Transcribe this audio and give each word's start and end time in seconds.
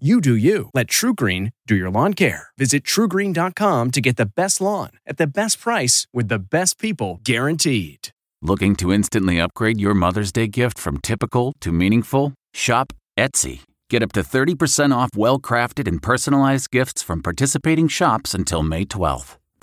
You 0.00 0.20
do 0.20 0.34
you. 0.34 0.70
Let 0.74 0.88
TruGreen 0.88 1.52
do 1.68 1.76
your 1.76 1.88
lawn 1.88 2.14
care. 2.14 2.48
Visit 2.58 2.82
trugreen.com 2.82 3.92
to 3.92 4.00
get 4.00 4.16
the 4.16 4.26
best 4.26 4.60
lawn 4.60 4.90
at 5.06 5.18
the 5.18 5.26
best 5.28 5.60
price 5.60 6.08
with 6.12 6.26
the 6.26 6.40
best 6.40 6.80
people 6.80 7.20
guaranteed. 7.22 8.08
Looking 8.42 8.74
to 8.76 8.92
instantly 8.92 9.38
upgrade 9.38 9.80
your 9.80 9.94
Mother's 9.94 10.32
Day 10.32 10.48
gift 10.48 10.80
from 10.80 10.98
typical 10.98 11.52
to 11.60 11.70
meaningful? 11.70 12.34
Shop 12.52 12.92
Etsy. 13.16 13.60
Get 13.88 14.02
up 14.02 14.10
to 14.12 14.22
30% 14.22 14.92
off 14.92 15.10
well 15.14 15.38
crafted 15.38 15.86
and 15.86 16.02
personalized 16.02 16.72
gifts 16.72 17.00
from 17.00 17.22
participating 17.22 17.86
shops 17.86 18.34
until 18.34 18.64
May 18.64 18.84
12th. 18.84 19.36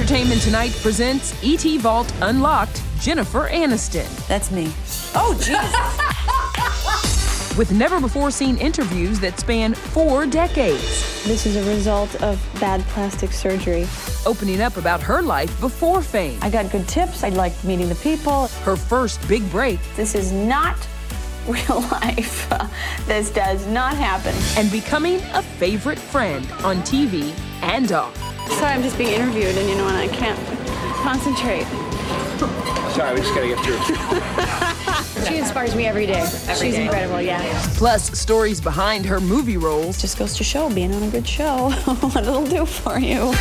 Entertainment 0.00 0.40
Tonight 0.40 0.72
presents 0.80 1.34
ET 1.44 1.78
Vault 1.82 2.10
Unlocked 2.22 2.82
Jennifer 3.00 3.50
Aniston. 3.50 4.08
That's 4.28 4.50
me. 4.50 4.72
Oh, 5.14 5.34
Jesus. 5.34 5.58
With 7.58 7.70
never 7.72 8.00
before 8.00 8.30
seen 8.30 8.56
interviews 8.56 9.20
that 9.20 9.38
span 9.38 9.74
four 9.74 10.24
decades. 10.24 11.22
This 11.24 11.44
is 11.44 11.56
a 11.56 11.64
result 11.68 12.14
of 12.22 12.42
bad 12.58 12.80
plastic 12.86 13.30
surgery. 13.30 13.86
Opening 14.24 14.62
up 14.62 14.78
about 14.78 15.02
her 15.02 15.20
life 15.20 15.60
before 15.60 16.00
fame. 16.00 16.38
I 16.40 16.48
got 16.48 16.72
good 16.72 16.88
tips. 16.88 17.22
I 17.22 17.28
liked 17.28 17.62
meeting 17.62 17.90
the 17.90 17.94
people. 17.96 18.48
Her 18.64 18.76
first 18.76 19.20
big 19.28 19.48
break. 19.50 19.80
This 19.96 20.14
is 20.14 20.32
not 20.32 20.78
real 21.46 21.82
life. 21.92 22.48
this 23.06 23.28
does 23.28 23.66
not 23.66 23.98
happen. 23.98 24.34
And 24.56 24.72
becoming 24.72 25.20
a 25.34 25.42
favorite 25.42 25.98
friend 25.98 26.50
on 26.64 26.78
TV 26.78 27.34
and 27.60 27.92
off. 27.92 28.29
Sorry, 28.58 28.72
I'm 28.74 28.82
just 28.82 28.98
being 28.98 29.12
interviewed, 29.12 29.56
and 29.56 29.68
you 29.68 29.76
know, 29.76 29.88
and 29.88 29.96
I 29.96 30.08
can't 30.08 30.38
concentrate. 31.02 31.64
Sorry, 32.94 33.14
we 33.14 33.20
just 33.20 33.34
gotta 33.34 33.48
get 33.48 33.58
through. 33.64 35.24
she 35.26 35.38
inspires 35.38 35.74
me 35.74 35.86
every 35.86 36.06
day. 36.06 36.20
Every 36.20 36.54
She's 36.54 36.74
day. 36.74 36.84
incredible, 36.84 37.22
yeah. 37.22 37.40
Plus, 37.76 38.18
stories 38.18 38.60
behind 38.60 39.06
her 39.06 39.20
movie 39.20 39.56
roles. 39.56 40.00
Just 40.00 40.18
goes 40.18 40.36
to 40.36 40.44
show 40.44 40.68
being 40.74 40.92
on 40.94 41.02
a 41.04 41.10
good 41.10 41.26
show 41.26 41.70
what 42.00 42.16
it'll 42.24 42.44
do 42.46 42.66
for 42.66 42.98
you. 42.98 43.32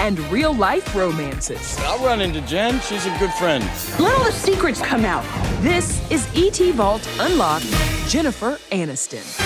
And 0.00 0.18
real 0.30 0.54
life 0.54 0.94
romances. 0.94 1.78
I'll 1.80 2.04
run 2.04 2.20
into 2.20 2.40
Jen. 2.42 2.80
She's 2.80 3.06
a 3.06 3.16
good 3.18 3.32
friend. 3.34 3.64
Let 3.98 4.18
all 4.18 4.24
the 4.24 4.32
secrets 4.32 4.80
come 4.82 5.04
out. 5.04 5.24
This 5.62 6.00
is 6.10 6.26
ET 6.34 6.74
Vault 6.74 7.06
Unlocked 7.20 7.66
Jennifer 8.08 8.58
Aniston. 8.72 9.45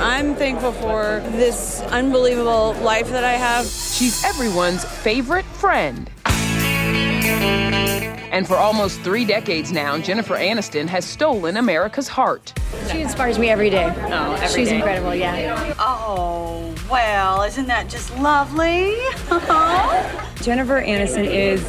I'm 0.00 0.34
thankful 0.34 0.72
for 0.72 1.20
this 1.32 1.80
unbelievable 1.90 2.72
life 2.82 3.08
that 3.10 3.24
I 3.24 3.32
have. 3.34 3.66
She's 3.66 4.24
everyone's 4.24 4.84
favorite 4.84 5.44
friend. 5.44 6.10
And 8.32 8.46
for 8.46 8.56
almost 8.56 9.00
three 9.00 9.24
decades 9.24 9.72
now, 9.72 9.98
Jennifer 9.98 10.36
Aniston 10.36 10.86
has 10.88 11.04
stolen 11.04 11.56
America's 11.56 12.08
heart. 12.08 12.54
She 12.90 13.02
inspires 13.02 13.38
me 13.38 13.50
every 13.50 13.68
day. 13.70 13.92
Oh, 14.08 14.32
every 14.34 14.48
She's 14.48 14.68
day. 14.70 14.76
incredible, 14.76 15.14
yeah. 15.14 15.74
Oh, 15.78 16.74
well, 16.90 17.42
isn't 17.42 17.66
that 17.66 17.90
just 17.90 18.16
lovely? 18.18 18.94
Jennifer 20.42 20.80
Aniston 20.80 21.26
is 21.26 21.62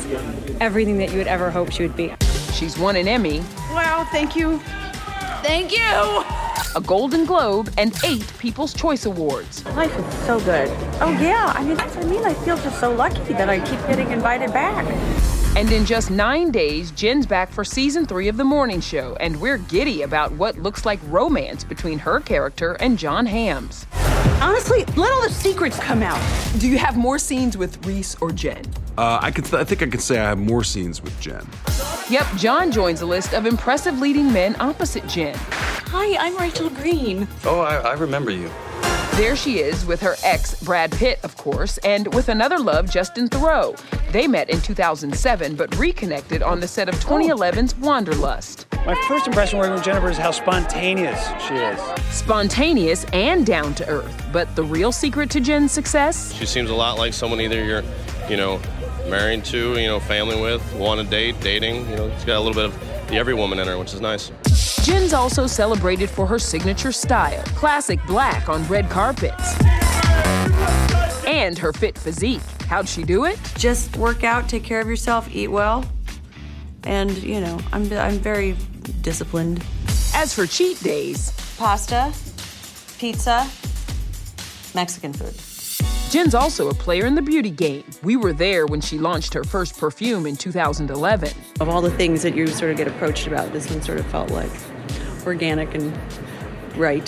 everything 0.62 0.98
that 1.00 1.12
you 1.12 1.18
would 1.18 1.28
ever 1.28 1.50
hope 1.52 1.72
she 1.72 1.84
would 1.84 1.98
be. 1.98 2.13
She's 2.53 2.78
won 2.78 2.96
an 2.96 3.08
Emmy, 3.08 3.40
Wow, 3.72 4.08
thank 4.12 4.36
you. 4.36 4.59
Thank 5.44 5.72
you. 5.72 6.24
A 6.75 6.81
Golden 6.81 7.25
Globe, 7.25 7.73
and 7.78 7.94
eight 8.03 8.31
People's 8.39 8.73
Choice 8.73 9.06
Awards. 9.06 9.66
Life 9.75 9.97
is 9.97 10.13
so 10.25 10.39
good. 10.39 10.69
Oh, 11.01 11.17
yeah. 11.22 11.53
I 11.56 11.63
mean, 11.63 11.75
that's 11.75 11.95
what 11.95 12.06
I 12.06 12.09
mean. 12.09 12.23
I 12.23 12.34
feel 12.34 12.56
just 12.57 12.79
so 12.79 12.94
lucky 12.94 13.34
that 13.34 13.50
I 13.50 13.59
keep 13.59 13.79
getting 13.88 14.12
invited 14.12 14.53
back. 14.53 14.85
And 15.57 15.69
in 15.69 15.85
just 15.85 16.12
nine 16.12 16.50
days, 16.50 16.91
Jen's 16.91 17.25
back 17.25 17.51
for 17.51 17.66
season 17.66 18.06
three 18.06 18.29
of 18.29 18.38
The 18.38 18.45
Morning 18.45 18.79
Show, 18.79 19.17
and 19.19 19.39
we're 19.41 19.57
giddy 19.57 20.03
about 20.03 20.31
what 20.31 20.57
looks 20.57 20.85
like 20.85 21.00
romance 21.07 21.66
between 21.66 22.00
her 22.00 22.22
character 22.22 22.73
and 22.79 22.97
Jon 22.97 23.25
Hamm's. 23.25 23.85
Honestly, 24.42 24.86
let 24.96 25.12
all 25.12 25.24
the 25.24 25.30
secrets 25.30 25.78
come 25.80 26.04
out. 26.04 26.22
Do 26.59 26.68
you 26.68 26.78
have 26.78 26.98
more 26.98 27.18
scenes 27.20 27.58
with 27.58 27.86
Reese 27.86 28.16
or 28.22 28.32
Jen? 28.32 28.64
Uh, 28.98 29.20
I 29.22 29.32
could. 29.32 29.52
I 29.54 29.64
think 29.64 29.82
I 29.82 29.88
could 29.88 30.02
say 30.02 30.20
I 30.20 30.30
have 30.30 30.38
more 30.38 30.64
scenes 30.64 31.02
with 31.02 31.20
Jen. 31.20 31.48
Yep, 32.09 32.26
Jon 32.38 32.72
joins 32.72 33.02
a 33.02 33.06
list 33.06 33.34
of 33.34 33.46
impressive 33.46 34.00
leading 34.00 34.31
men 34.31 34.56
opposite 34.60 35.08
Jen. 35.08 35.36
Hi, 35.38 36.18
I'm 36.18 36.38
Rachel 36.38 36.70
Green. 36.70 37.28
Oh, 37.46 37.62
I, 37.62 37.78
I 37.78 37.94
remember 37.94 38.31
you. 38.31 38.50
There 39.16 39.36
she 39.36 39.60
is 39.60 39.86
with 39.86 40.02
her 40.02 40.16
ex, 40.24 40.62
Brad 40.64 40.92
Pitt, 40.92 41.20
of 41.24 41.36
course, 41.38 41.78
and 41.80 42.14
with 42.14 42.30
another 42.30 42.58
love, 42.58 42.90
Justin 42.90 43.28
Theroux. 43.30 43.78
They 44.12 44.26
met 44.28 44.50
in 44.50 44.62
2007, 44.62 45.56
but 45.56 45.78
reconnected 45.78 46.42
on 46.42 46.60
the 46.60 46.68
set 46.68 46.88
of 46.88 46.96
2011's 46.96 47.76
Wanderlust. 47.76 48.68
My 48.84 48.96
first 49.08 49.28
impression 49.28 49.59
working 49.59 49.75
with 49.75 49.84
Jennifer 49.84 50.09
is 50.09 50.18
how 50.18 50.31
spontaneous 50.31 51.24
she 51.47 51.53
is. 51.53 51.80
Spontaneous 52.09 53.06
and 53.14 53.46
down 53.46 53.75
to 53.75 53.88
earth. 53.88 54.25
But 54.34 54.56
the 54.56 54.64
real 54.64 54.92
secret 54.92 55.30
to 55.31 55.40
Jen's 55.40 55.72
success? 55.72 56.34
She 56.34 56.47
seems 56.47 56.72
a 56.72 56.74
lot 56.74 56.97
like 56.97 57.14
someone 57.14 57.40
either 57.40 57.64
you're, 57.64 57.84
you 58.28 58.38
know, 58.38 58.59
married 59.08 59.46
to, 59.46 59.80
you 59.80 59.86
know, 59.86 60.00
family 60.00 60.42
with, 60.42 60.74
want 60.74 61.00
to 61.00 61.06
date, 61.06 61.40
dating. 61.42 61.88
You 61.92 61.96
know, 61.96 62.12
she's 62.16 62.25
got 62.25 62.38
a 62.38 62.42
little 62.42 62.56
bit 62.56 62.66
of 62.66 63.08
the 63.08 63.18
every 63.18 63.36
woman 63.36 63.59
in 63.59 63.68
her, 63.68 63.78
which 63.78 63.94
is 63.94 64.02
nice. 64.02 64.31
Jen's 64.84 65.13
also 65.13 65.46
celebrated 65.46 66.09
for 66.09 66.25
her 66.25 66.40
signature 66.40 66.92
style, 66.92 67.44
classic 67.56 68.03
black 68.08 68.50
on 68.50 68.66
red 68.68 68.89
carpets. 68.89 69.62
And 71.28 71.56
her 71.60 71.72
fit 71.72 72.00
physique. 72.00 72.42
How'd 72.68 72.89
she 72.89 73.04
do 73.04 73.25
it? 73.25 73.39
Just 73.60 73.95
work 73.98 74.24
out, 74.24 74.50
take 74.50 74.63
care 74.63 74.81
of 74.81 74.88
yourself, 74.88 75.30
eat 75.31 75.50
well. 75.50 75.86
And, 76.83 77.16
you 77.22 77.42
know, 77.42 77.60
I'm, 77.72 77.94
I'm 77.94 78.18
very 78.18 78.56
disciplined. 79.01 79.63
As 80.13 80.33
for 80.33 80.45
cheat 80.45 80.81
days, 80.81 81.31
Pasta, 81.57 82.12
pizza, 82.98 83.50
Mexican 84.74 85.13
food. 85.13 85.33
Jen's 86.12 86.36
also 86.36 86.69
a 86.69 86.74
player 86.74 87.06
in 87.06 87.16
the 87.16 87.22
beauty 87.22 87.50
game. 87.50 87.86
We 88.04 88.18
were 88.18 88.33
there 88.33 88.66
when 88.66 88.81
she 88.81 88.98
launched 88.98 89.33
her 89.33 89.45
first 89.45 89.78
perfume 89.78 90.25
in 90.25 90.36
2011. 90.36 91.31
Of 91.62 91.69
all 91.69 91.81
the 91.81 91.92
things 91.92 92.22
that 92.24 92.36
you 92.36 92.48
sort 92.48 92.72
of 92.72 92.78
get 92.78 92.88
approached 92.88 93.28
about, 93.28 93.54
this 93.54 93.69
one 93.69 93.81
sort 93.81 94.00
of 94.00 94.06
felt 94.07 94.30
like 94.30 94.51
organic 95.25 95.74
and 95.74 95.98
right. 96.75 97.06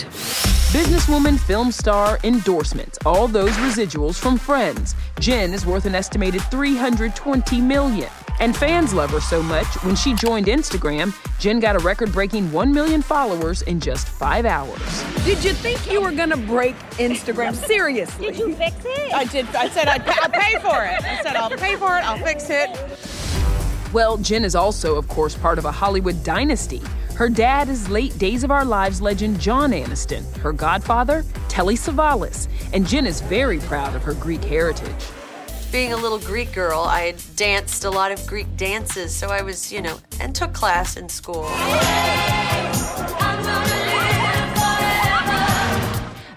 Businesswoman, 0.72 1.38
film 1.38 1.72
star, 1.72 2.18
endorsements, 2.24 2.98
all 3.06 3.28
those 3.28 3.52
residuals 3.58 4.16
from 4.16 4.38
friends. 4.38 4.96
Jen 5.20 5.54
is 5.54 5.66
worth 5.66 5.86
an 5.86 5.96
estimated 5.96 6.42
320 6.44 7.60
million. 7.60 8.10
And 8.44 8.54
fans 8.54 8.94
love 8.94 9.12
her 9.12 9.22
so 9.22 9.42
much, 9.42 9.68
when 9.86 9.96
she 9.96 10.14
joined 10.14 10.48
Instagram, 10.48 11.16
Jen 11.40 11.62
got 11.62 11.78
a 11.78 11.80
record 11.80 12.12
breaking 12.12 12.52
1 12.52 12.74
million 12.74 13.02
followers 13.02 13.62
in 13.62 13.80
just 13.80 14.10
five 14.10 14.46
hours. 14.46 14.82
Did 15.24 15.42
you 15.46 15.54
think 15.54 15.90
you 15.90 16.02
were 16.02 16.12
going 16.12 16.30
to 16.30 16.36
break 16.36 16.76
Instagram? 16.98 17.56
Seriously. 17.68 18.26
Did 18.26 18.38
you 18.38 18.54
fix 18.54 18.76
it? 18.84 19.14
I 19.14 19.24
did. 19.24 19.46
I 19.56 19.70
said 19.70 19.88
I'd 19.88 20.06
pay, 20.06 20.20
I'll 20.22 20.30
pay 20.30 20.60
for 20.60 20.84
it. 20.84 21.02
I 21.06 21.22
said 21.24 21.38
I'll 21.38 21.52
pay 21.52 21.78
for 21.78 21.98
it. 21.98 22.04
I'll 22.04 22.18
fix 22.18 22.50
it. 22.50 22.70
Well, 23.94 24.18
Jen 24.18 24.44
is 24.44 24.56
also, 24.56 24.98
of 24.98 25.08
course, 25.08 25.36
part 25.36 25.58
of 25.58 25.64
a 25.64 25.72
Hollywood 25.72 26.22
dynasty. 26.26 26.82
Her 27.16 27.30
dad 27.30 27.70
is 27.70 27.88
late 27.88 28.18
Days 28.18 28.44
of 28.44 28.52
Our 28.52 28.66
Lives 28.66 29.02
legend 29.02 29.40
John 29.40 29.72
Aniston, 29.72 30.26
her 30.40 30.52
godfather, 30.52 31.24
Telly 31.48 31.76
Savalas, 31.76 32.50
and 32.74 32.86
Jen 32.86 33.08
is 33.08 33.22
very 33.22 33.60
proud 33.60 33.96
of 33.96 34.04
her 34.04 34.16
Greek 34.16 34.44
heritage. 34.44 35.06
Being 35.74 35.92
a 35.92 35.98
little 35.98 36.20
Greek 36.20 36.54
girl, 36.54 36.82
I 36.82 37.00
had 37.00 37.24
danced 37.36 37.84
a 37.84 37.90
lot 37.90 38.12
of 38.12 38.28
Greek 38.28 38.46
dances, 38.58 39.12
so 39.12 39.30
I 39.30 39.42
was, 39.42 39.74
you 39.74 39.82
know, 39.82 39.98
and 40.20 40.36
took 40.36 40.54
class 40.54 40.98
in 40.98 41.10
school. 41.10 41.46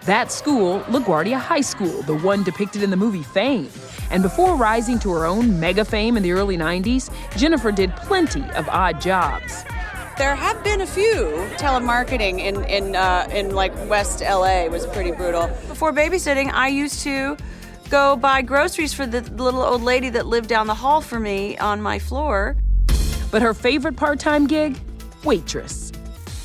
That 0.06 0.28
school, 0.30 0.80
LaGuardia 0.84 1.38
High 1.38 1.60
School, 1.60 2.00
the 2.04 2.16
one 2.16 2.44
depicted 2.44 2.82
in 2.82 2.88
the 2.88 2.96
movie 2.96 3.22
Fame. 3.22 3.68
And 4.10 4.22
before 4.22 4.56
rising 4.56 4.98
to 5.00 5.12
her 5.12 5.26
own 5.26 5.60
mega 5.60 5.84
fame 5.84 6.16
in 6.16 6.22
the 6.22 6.32
early 6.32 6.56
90s, 6.56 7.10
Jennifer 7.36 7.70
did 7.70 7.94
plenty 7.94 8.42
of 8.52 8.66
odd 8.70 9.02
jobs. 9.02 9.64
There 10.16 10.34
have 10.34 10.64
been 10.64 10.80
a 10.80 10.86
few. 10.86 11.46
Telemarketing 11.58 12.38
in 12.38 12.64
in 12.64 12.96
uh, 12.96 13.28
in 13.30 13.54
like 13.54 13.74
West 13.86 14.22
LA 14.22 14.66
was 14.68 14.86
pretty 14.86 15.10
brutal. 15.10 15.48
Before 15.68 15.92
babysitting, 15.92 16.50
I 16.54 16.68
used 16.68 17.02
to 17.02 17.36
go 17.88 18.16
buy 18.16 18.42
groceries 18.42 18.92
for 18.92 19.06
the 19.06 19.22
little 19.42 19.62
old 19.62 19.82
lady 19.82 20.08
that 20.10 20.26
lived 20.26 20.48
down 20.48 20.66
the 20.66 20.74
hall 20.74 21.00
for 21.00 21.18
me 21.18 21.56
on 21.58 21.80
my 21.80 21.98
floor. 21.98 22.56
But 23.30 23.42
her 23.42 23.54
favorite 23.54 23.96
part-time 23.96 24.46
gig, 24.46 24.78
waitress. 25.24 25.92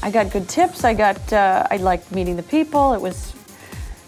I 0.03 0.09
got 0.09 0.31
good 0.31 0.49
tips. 0.49 0.83
I 0.83 0.93
got 0.93 1.31
uh, 1.31 1.67
I 1.69 1.77
liked 1.77 2.11
meeting 2.11 2.35
the 2.35 2.43
people. 2.43 2.93
It 2.93 3.01
was 3.01 3.33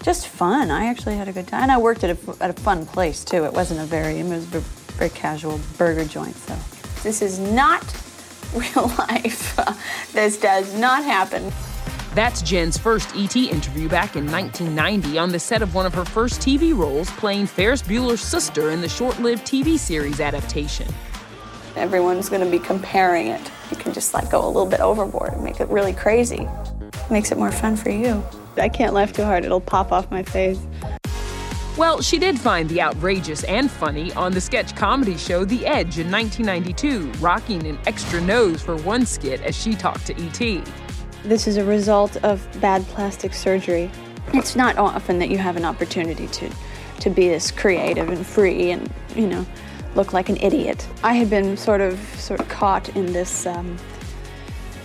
just 0.02 0.28
fun. 0.28 0.72
I 0.72 0.86
actually 0.86 1.16
had 1.16 1.28
a 1.28 1.32
good 1.32 1.48
time, 1.48 1.64
and 1.64 1.72
I 1.72 1.78
worked 1.78 2.04
at 2.04 2.18
a, 2.18 2.44
at 2.44 2.50
a 2.50 2.62
fun 2.62 2.86
place 2.86 3.24
too. 3.24 3.46
It 3.46 3.54
wasn't 3.54 3.80
a 3.80 3.86
very 3.86 4.20
it 4.20 4.26
was 4.26 4.54
a 4.54 4.60
very 4.98 5.12
casual 5.12 5.60
burger 5.78 6.06
joint. 6.06 6.36
So 6.36 6.58
this 7.04 7.22
is 7.22 7.40
not 7.40 7.84
real 8.54 8.88
life. 8.98 9.56
this 10.14 10.38
does 10.38 10.74
not 10.78 11.04
happen. 11.04 11.52
That's 12.14 12.44
Jen's 12.44 12.78
first 12.78 13.16
ET 13.16 13.36
interview 13.36 13.90
back 13.90 14.16
in 14.16 14.32
1990 14.32 15.18
on 15.18 15.32
the 15.32 15.40
set 15.40 15.64
of 15.64 15.74
one 15.74 15.88
of 15.88 15.96
her 15.96 16.06
first 16.06 16.42
TV 16.42 16.78
roles, 16.78 17.10
playing 17.12 17.48
Ferris 17.48 17.82
Bueller's 17.82 18.22
sister 18.22 18.70
in 18.70 18.82
the 18.82 18.90
short 18.90 19.20
lived 19.20 19.48
TV 19.48 19.80
series 19.80 20.20
adaptation. 20.20 20.88
Everyone's 21.76 22.30
going 22.30 22.46
to 22.46 22.52
be 22.52 22.60
comparing 22.60 23.30
it. 23.30 23.42
You 23.72 23.78
can 23.78 23.94
just 23.94 24.14
like 24.14 24.30
go 24.30 24.46
a 24.46 24.48
little 24.48 24.68
bit 24.68 24.80
overboard 24.80 25.34
and 25.34 25.44
make 25.44 25.60
it 25.60 25.68
really 25.70 25.92
crazy. 25.92 26.48
Makes 27.10 27.32
it 27.32 27.40
more 27.40 27.52
fun 27.52 27.76
for 27.76 27.90
you. 27.90 28.24
I 28.58 28.70
can't 28.70 28.94
laugh 28.94 29.12
too 29.12 29.24
hard, 29.24 29.44
it'll 29.44 29.60
pop 29.60 29.92
off 29.92 30.12
my 30.12 30.22
face. 30.22 30.60
Well, 31.76 32.04
she 32.04 32.20
did 32.20 32.40
find 32.40 32.70
the 32.70 32.80
outrageous 32.80 33.44
and 33.46 33.72
funny 33.72 34.14
on 34.14 34.34
the 34.34 34.42
sketch 34.42 34.76
comedy 34.76 35.18
show 35.18 35.46
The 35.46 35.66
Edge 35.66 35.98
in 35.98 36.12
1992, 36.12 37.12
rocking 37.14 37.66
an 37.66 37.80
extra 37.88 38.22
nose 38.22 38.62
for 38.62 38.78
one 38.78 39.08
skit 39.08 39.42
as 39.42 39.60
she 39.60 39.74
talked 39.74 40.06
to 40.06 40.22
E.T. 40.22 40.62
This 41.24 41.48
is 41.48 41.56
a 41.56 41.64
result 41.64 42.18
of 42.18 42.46
bad 42.60 42.84
plastic 42.88 43.34
surgery. 43.34 43.90
It's 44.34 44.58
not 44.58 44.78
often 44.78 45.20
that 45.20 45.30
you 45.30 45.38
have 45.38 45.56
an 45.56 45.64
opportunity 45.64 46.28
to, 46.28 46.50
to 47.00 47.10
be 47.10 47.30
this 47.30 47.50
creative 47.50 48.10
and 48.10 48.26
free 48.26 48.72
and, 48.72 48.92
you 49.16 49.28
know, 49.28 49.46
look 49.96 50.12
like 50.12 50.28
an 50.28 50.36
idiot. 50.38 50.86
I 51.02 51.14
had 51.14 51.30
been 51.30 51.56
sort 51.56 51.80
of 51.80 51.98
sort 52.20 52.42
of 52.42 52.50
caught 52.50 52.90
in 52.90 53.14
this 53.14 53.46
um, 53.46 53.78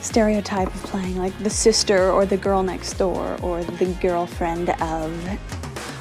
stereotype 0.01 0.73
of 0.73 0.83
playing 0.85 1.17
like 1.17 1.37
the 1.43 1.51
sister 1.51 2.11
or 2.11 2.25
the 2.25 2.37
girl 2.37 2.63
next 2.63 2.95
door 2.95 3.37
or 3.43 3.65
the 3.65 3.87
girlfriend 4.01 4.71
of. 4.81 5.58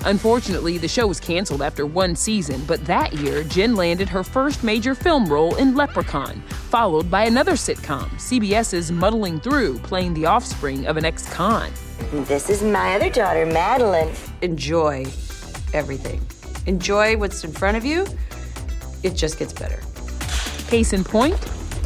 Unfortunately, 0.08 0.78
the 0.78 0.88
show 0.88 1.06
was 1.06 1.20
canceled 1.20 1.62
after 1.62 1.86
one 1.86 2.16
season, 2.16 2.64
but 2.66 2.84
that 2.86 3.12
year, 3.16 3.44
Jen 3.44 3.76
landed 3.76 4.08
her 4.08 4.24
first 4.24 4.64
major 4.64 4.96
film 4.96 5.26
role 5.28 5.56
in 5.56 5.76
Leprechaun, 5.76 6.40
followed 6.70 7.12
by 7.12 7.26
another 7.26 7.54
sitcom, 7.54 8.08
CBS's 8.12 8.90
Muddling 8.90 9.42
Through, 9.42 9.80
playing 9.80 10.14
the 10.14 10.26
offspring 10.26 10.88
of 10.88 10.96
an 10.96 11.04
ex 11.04 11.30
con. 11.34 11.70
This 12.14 12.50
is 12.50 12.64
my 12.64 12.96
other 12.96 13.10
daughter, 13.10 13.46
Madeline. 13.46 14.14
Enjoy 14.42 15.06
everything. 15.74 16.22
Enjoy 16.68 17.18
what's 17.18 17.44
in 17.44 17.52
front 17.52 17.76
of 17.76 17.84
you. 17.84 18.08
It 19.04 19.14
just 19.14 19.38
gets 19.38 19.52
better. 19.52 19.82
Case 20.70 20.94
in 20.94 21.04
point, 21.04 21.38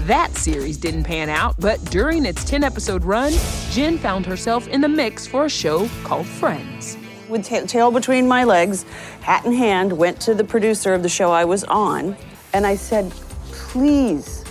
that 0.05 0.31
series 0.35 0.77
didn't 0.77 1.05
pan 1.05 1.29
out, 1.29 1.55
but 1.57 1.83
during 1.85 2.25
its 2.25 2.43
10 2.43 2.63
episode 2.63 3.03
run, 3.03 3.33
Jen 3.71 3.97
found 3.97 4.27
herself 4.27 4.67
in 4.67 4.79
the 4.79 4.89
mix 4.89 5.25
for 5.25 5.45
a 5.45 5.49
show 5.49 5.89
called 6.03 6.27
Friends. 6.27 6.97
With 7.31 7.47
ta- 7.47 7.65
tail 7.65 7.91
between 7.91 8.27
my 8.27 8.43
legs, 8.43 8.83
hat 9.21 9.45
in 9.45 9.53
hand, 9.53 9.97
went 9.97 10.19
to 10.21 10.35
the 10.35 10.43
producer 10.43 10.93
of 10.93 11.01
the 11.01 11.09
show 11.09 11.31
I 11.31 11.45
was 11.45 11.63
on, 11.63 12.17
and 12.53 12.67
I 12.67 12.75
said, 12.75 13.09
please 13.51 14.43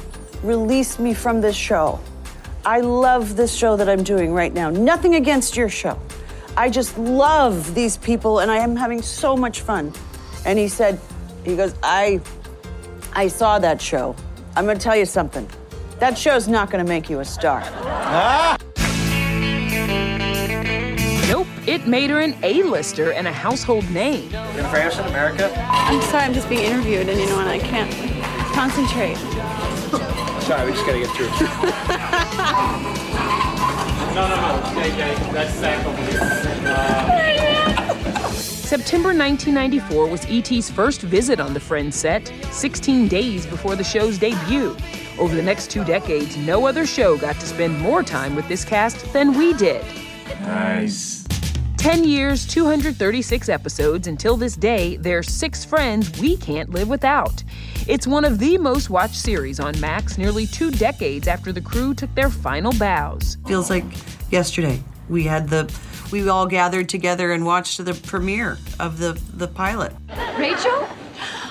release 0.43 0.99
me 0.99 1.13
from 1.13 1.43
this 1.43 1.55
show. 1.55 2.01
I 2.65 2.81
love 2.81 3.37
this 3.37 3.55
show 3.55 3.77
that 3.77 3.89
I'm 3.89 4.03
doing 4.03 4.33
right 4.33 4.53
now. 4.53 4.71
Nothing 4.71 5.15
against 5.17 5.57
your 5.57 5.69
show. 5.69 5.99
I 6.57 6.71
just 6.71 6.97
love 6.99 7.75
these 7.75 7.97
people 7.99 8.41
and 8.41 8.51
I 8.51 8.59
am 8.59 8.77
having 8.77 9.03
so 9.03 9.37
much 9.37 9.61
fun. 9.61 9.93
And 10.45 10.59
he 10.59 10.69
said, 10.69 10.99
he 11.45 11.57
goes, 11.57 11.75
I 11.83 12.21
I 13.13 13.29
saw 13.29 13.59
that 13.59 13.81
show. 13.81 14.15
I'm 14.57 14.67
gonna 14.67 14.79
tell 14.79 14.97
you 14.97 15.07
something. 15.07 15.49
That 15.99 16.19
show's 16.19 16.49
not 16.49 16.71
gonna 16.71 16.85
make 16.85 17.09
you 17.09 17.21
a 17.21 17.25
star. 17.25 17.61
Nope, 17.61 18.60
it 21.67 21.87
made 21.87 22.11
her 22.11 22.21
an 22.21 22.37
A-lister 22.43 23.13
and 23.13 23.27
a 23.27 23.33
household 23.33 23.89
name. 23.91 24.29
Jennifer 24.31 24.77
Aniston, 24.77 25.09
America. 25.09 25.53
I'm 25.69 26.01
sorry, 26.03 26.25
I'm 26.25 26.35
just 26.35 26.49
being 26.49 26.63
interviewed 26.63 27.09
and 27.09 27.21
you 27.21 27.27
know, 27.27 27.41
and 27.41 27.49
I 27.49 27.59
can't 27.59 27.91
concentrate. 28.55 29.17
Sorry, 30.43 30.67
we 30.67 30.73
just 30.73 30.87
gotta 30.87 31.01
get 31.01 31.11
through. 31.17 31.31
No, 34.11 34.29
no, 34.29 34.35
no. 34.35 34.81
JJ, 34.81 35.33
that's 35.33 35.55
Zach 35.55 35.87
over 35.87 35.97
here. 36.07 36.19
September 38.35 39.11
1994 39.11 40.09
was 40.09 40.27
E.T.'s 40.27 40.69
first 40.69 41.03
visit 41.03 41.39
on 41.39 41.55
the 41.55 41.61
Friends 41.61 41.95
set, 41.95 42.33
16 42.51 43.07
days 43.07 43.47
before 43.47 43.77
the 43.77 43.85
show's 43.85 44.19
debut. 44.19 44.77
Over 45.19 45.37
the 45.37 45.43
next 45.43 45.71
two 45.71 45.85
decades, 45.85 46.37
no 46.37 46.67
other 46.67 46.87
show 46.87 47.17
got 47.17 47.37
to 47.37 47.47
spend 47.47 47.79
more 47.79 48.03
time 48.03 48.35
with 48.35 48.49
this 48.49 48.65
cast 48.65 49.13
than 49.13 49.39
we 49.39 49.53
did. 49.55 49.85
Nice. 50.43 51.20
10 51.81 52.05
years, 52.05 52.47
236 52.47 53.49
episodes. 53.49 54.07
Until 54.07 54.37
this 54.37 54.55
day, 54.55 54.99
there's 54.99 55.33
six 55.33 55.65
friends 55.65 56.21
we 56.21 56.37
can't 56.37 56.69
live 56.69 56.91
without. 56.91 57.43
It's 57.89 58.07
one 58.07 58.27
of 58.27 58.39
the 58.39 58.59
most 58.59 58.91
watched 58.91 59.15
series 59.15 59.59
on 59.59 59.81
Max 59.81 60.19
nearly 60.19 60.47
two 60.47 60.71
decades 60.71 61.27
after 61.27 61.53
the 61.53 61.61
crew 61.63 61.95
took 61.95 62.15
their 62.15 62.29
final 62.29 62.75
bows. 62.75 63.39
Feels 63.47 63.71
like 63.71 63.85
yesterday. 64.31 64.83
We 65.09 65.25
had 65.25 65.49
the 65.49 65.75
we 66.13 66.29
all 66.29 66.47
gathered 66.47 66.91
together 66.91 67.33
and 67.33 67.47
watched 67.47 67.83
the 67.83 67.95
premiere 67.95 68.59
of 68.79 68.99
the 68.99 69.19
the 69.33 69.49
pilot. 69.49 69.95
Rachel? 70.37 70.87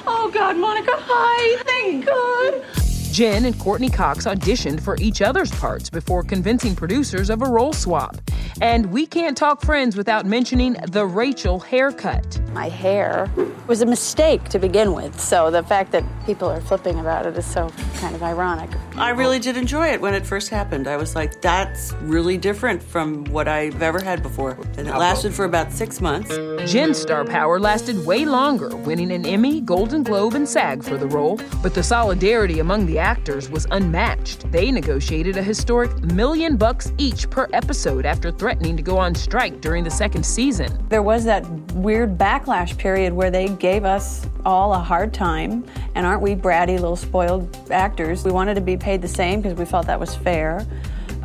Oh 0.06 0.30
God, 0.32 0.58
Monica, 0.58 0.94
hi. 0.94 1.63
Thank 1.63 2.06
God. 2.06 2.79
Jen 3.20 3.44
and 3.44 3.60
Courteney 3.60 3.90
Cox 3.90 4.24
auditioned 4.24 4.80
for 4.80 4.96
each 4.96 5.22
other's 5.22 5.52
parts 5.52 5.90
before 5.90 6.24
convincing 6.24 6.74
producers 6.74 7.30
of 7.30 7.42
a 7.42 7.46
role 7.46 7.74
swap. 7.74 8.16
And 8.62 8.86
we 8.94 9.06
can't 9.06 9.36
talk 9.36 9.62
friends 9.62 9.98
without 9.98 10.26
mentioning 10.26 10.78
the 10.88 11.06
Rachel 11.06 11.60
haircut. 11.60 12.40
My 12.54 12.70
hair 12.70 13.30
was 13.68 13.82
a 13.82 13.86
mistake 13.86 14.46
to 14.46 14.58
begin 14.58 14.94
with, 14.94 15.20
so 15.20 15.52
the 15.52 15.64
fact 15.64 15.92
that 15.92 16.06
people 16.26 16.50
are 16.50 16.62
flipping 16.62 16.98
about 17.00 17.26
it 17.26 17.38
is 17.38 17.46
so 17.46 17.70
kind 17.96 18.16
of 18.16 18.24
ironic. 18.24 18.70
I 18.96 19.10
really 19.10 19.40
did 19.40 19.58
enjoy 19.58 19.88
it 19.88 20.00
when 20.00 20.14
it 20.14 20.26
first 20.26 20.50
happened. 20.50 20.88
I 20.88 20.96
was 20.96 21.14
like, 21.14 21.42
that's 21.42 21.94
really 22.02 22.38
different 22.38 22.82
from 22.82 23.26
what 23.26 23.48
I've 23.48 23.82
ever 23.82 24.02
had 24.02 24.24
before. 24.24 24.58
And 24.78 24.88
it 24.88 24.96
lasted 24.96 25.34
for 25.34 25.44
about 25.44 25.74
six 25.74 26.00
months. 26.00 26.30
Jen's 26.72 26.98
star 26.98 27.26
power 27.26 27.60
lasted 27.60 28.06
way 28.06 28.26
longer, 28.26 28.76
winning 28.76 29.12
an 29.12 29.26
Emmy, 29.26 29.62
Golden 29.62 30.04
Globe, 30.04 30.36
and 30.36 30.48
SAG 30.48 30.84
for 30.84 30.98
the 30.98 31.08
role. 31.08 31.40
But 31.62 31.74
the 31.74 31.84
solidarity 31.84 32.60
among 32.60 32.86
the 32.86 33.00
actors 33.10 33.50
was 33.50 33.66
unmatched. 33.72 34.51
They 34.51 34.72
negotiated 34.72 35.36
a 35.36 35.42
historic 35.42 35.92
million 36.13 36.58
bucks 36.58 36.94
each 37.00 37.28
per 37.32 37.48
episode 37.54 38.06
after 38.06 38.30
threatening 38.30 38.78
to 38.78 38.84
go 38.84 39.00
on 39.00 39.16
strike 39.16 39.62
during 39.62 39.84
the 39.84 39.89
second 39.89 40.24
season. 40.24 40.70
There 40.89 41.01
was 41.01 41.25
that 41.25 41.44
weird 41.74 42.20
backlash 42.20 42.78
period 42.78 43.12
where 43.12 43.32
they 43.32 43.48
gave 43.48 43.84
us 43.84 44.28
all 44.46 44.75
a 44.75 44.78
hard 44.78 45.12
time, 45.12 45.66
and 45.96 46.06
aren't 46.06 46.22
we 46.22 46.36
bratty 46.36 46.75
little 46.80 46.96
spoiled 46.96 47.72
actors? 47.72 48.24
We 48.24 48.32
wanted 48.32 48.54
to 48.56 48.62
be 48.62 48.78
paid 48.78 49.01
the 49.01 49.08
same 49.08 49.42
because 49.42 49.58
we 49.58 49.66
felt 49.66 49.88
that 49.88 50.00
was 50.00 50.16
fair. 50.16 50.68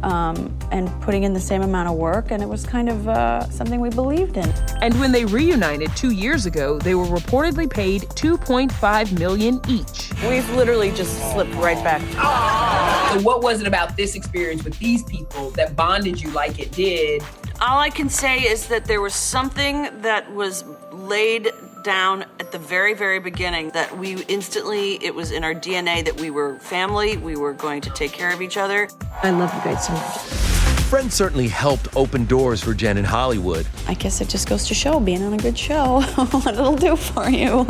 Um, 0.05 0.55
and 0.71 0.91
putting 1.01 1.23
in 1.23 1.33
the 1.33 1.41
same 1.41 1.63
amount 1.63 1.89
of 1.89 1.97
work, 1.97 2.31
and 2.31 2.43
it 2.43 2.49
was 2.49 2.67
kind 2.67 2.91
of 2.91 3.09
uh, 3.09 3.49
something 3.49 3.81
we 3.81 3.89
believed 3.89 4.37
in. 4.37 4.49
And 4.83 4.93
when 5.01 5.13
they 5.13 5.25
reunited 5.25 5.97
two 5.97 6.11
years 6.11 6.45
ago, 6.45 6.79
they 6.79 6.95
were 6.95 7.07
reportedly 7.07 7.71
paid 7.71 8.03
2.5 8.03 9.19
million 9.19 9.63
each. 9.67 10.13
We've 10.29 10.49
literally 10.51 10.91
just 10.91 11.33
slipped 11.33 11.55
right 11.55 11.83
back. 11.83 12.03
So, 13.13 13.23
what 13.23 13.43
was 13.43 13.63
it 13.63 13.67
about 13.67 13.97
this 13.97 14.15
experience 14.15 14.63
with 14.63 14.79
these 14.79 15.03
people 15.05 15.51
that 15.53 15.75
bonded 15.75 16.21
you 16.21 16.31
like 16.33 16.59
it 16.59 16.73
did? 16.73 17.23
All 17.63 17.79
I 17.79 17.89
can 17.89 18.11
say 18.11 18.41
is 18.41 18.67
that 18.67 18.85
there 18.85 19.01
was 19.01 19.15
something 19.15 19.89
that 20.03 20.31
was 20.35 20.65
laid 20.93 21.51
down 21.85 22.23
at 22.41 22.51
the 22.51 22.59
very, 22.59 22.95
very 22.95 23.21
beginning 23.21 23.71
that 23.71 23.97
we 23.97 24.25
instantly, 24.25 24.99
it 25.05 25.15
was 25.15 25.31
in 25.31 25.45
our 25.45 25.55
DNA 25.55 26.05
that 26.05 26.19
we 26.19 26.31
were 26.31 26.59
family, 26.59 27.17
we 27.19 27.37
were 27.37 27.53
going 27.53 27.81
to 27.83 27.91
take 27.91 28.11
care 28.11 28.33
of 28.33 28.43
each 28.43 28.57
other. 28.57 28.89
I 29.23 29.31
love 29.31 29.55
you 29.55 29.61
guys 29.61 29.87
so 29.87 29.93
much. 29.93 30.03
Friends 30.89 31.15
certainly 31.15 31.49
helped 31.49 31.95
open 31.95 32.25
doors 32.25 32.63
for 32.63 32.75
Jen 32.75 32.97
in 32.97 33.05
Hollywood. 33.05 33.67
I 33.87 33.95
guess 33.95 34.21
it 34.21 34.29
just 34.29 34.49
goes 34.49 34.67
to 34.69 34.75
show 34.75 34.99
being 34.99 35.23
on 35.23 35.35
a 35.35 35.39
good 35.39 35.59
show 35.59 36.01
what 36.17 36.55
it'll 36.55 36.77
do 36.77 36.97
for 36.97 37.29
you. 37.29 37.67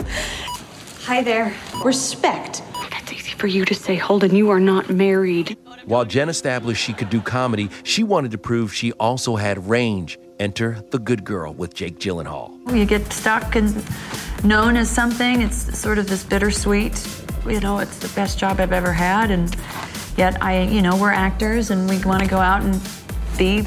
Hi 1.02 1.22
there. 1.22 1.54
Respect. 1.84 2.62
That's 2.90 3.12
easy 3.12 3.32
for 3.32 3.48
you 3.48 3.64
to 3.64 3.74
say, 3.74 3.96
Holden. 3.96 4.34
You 4.34 4.50
are 4.50 4.60
not 4.60 4.88
married. 4.88 5.56
While 5.86 6.04
Jen 6.04 6.28
established 6.28 6.82
she 6.82 6.92
could 6.94 7.10
do 7.10 7.20
comedy, 7.20 7.68
she 7.82 8.04
wanted 8.04 8.30
to 8.30 8.38
prove 8.38 8.72
she 8.72 8.92
also 8.92 9.36
had 9.36 9.68
range. 9.68 10.18
Enter 10.40 10.82
The 10.90 10.98
Good 10.98 11.24
Girl 11.24 11.54
with 11.54 11.74
Jake 11.74 11.98
Gyllenhaal. 11.98 12.52
You 12.74 12.84
get 12.84 13.12
stuck 13.12 13.56
and 13.56 13.74
known 14.44 14.76
as 14.76 14.90
something. 14.90 15.42
It's 15.42 15.78
sort 15.78 15.98
of 15.98 16.08
this 16.08 16.24
bittersweet. 16.24 17.06
You 17.46 17.60
know, 17.60 17.78
it's 17.78 17.98
the 17.98 18.08
best 18.14 18.38
job 18.38 18.60
I've 18.60 18.72
ever 18.72 18.92
had, 18.92 19.30
and 19.30 19.54
yet 20.16 20.42
I, 20.42 20.62
you 20.62 20.82
know, 20.82 20.96
we're 20.96 21.12
actors 21.12 21.70
and 21.70 21.88
we 21.88 22.02
want 22.04 22.22
to 22.22 22.28
go 22.28 22.38
out 22.38 22.62
and 22.62 22.80
be 23.38 23.64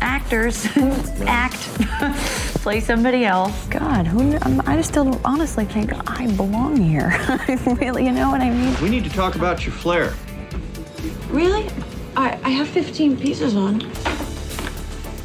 actors, 0.00 0.66
and 0.76 0.92
act, 1.28 1.56
play 2.62 2.80
somebody 2.80 3.24
else. 3.24 3.66
God, 3.66 4.06
who? 4.06 4.36
I'm, 4.42 4.60
I 4.62 4.76
just 4.76 4.88
still 4.90 5.20
honestly 5.24 5.64
think 5.64 5.92
I 6.10 6.26
belong 6.34 6.76
here. 6.76 7.10
I 7.12 7.58
really, 7.80 8.06
you 8.06 8.12
know 8.12 8.30
what 8.30 8.40
I 8.40 8.50
mean? 8.50 8.74
We 8.82 8.88
need 8.88 9.04
to 9.04 9.10
talk 9.10 9.34
about 9.36 9.64
your 9.64 9.74
flair. 9.74 10.14
Really? 11.28 11.68
I, 12.16 12.38
I 12.42 12.50
have 12.50 12.68
15 12.68 13.18
pieces 13.18 13.54
on. 13.54 13.80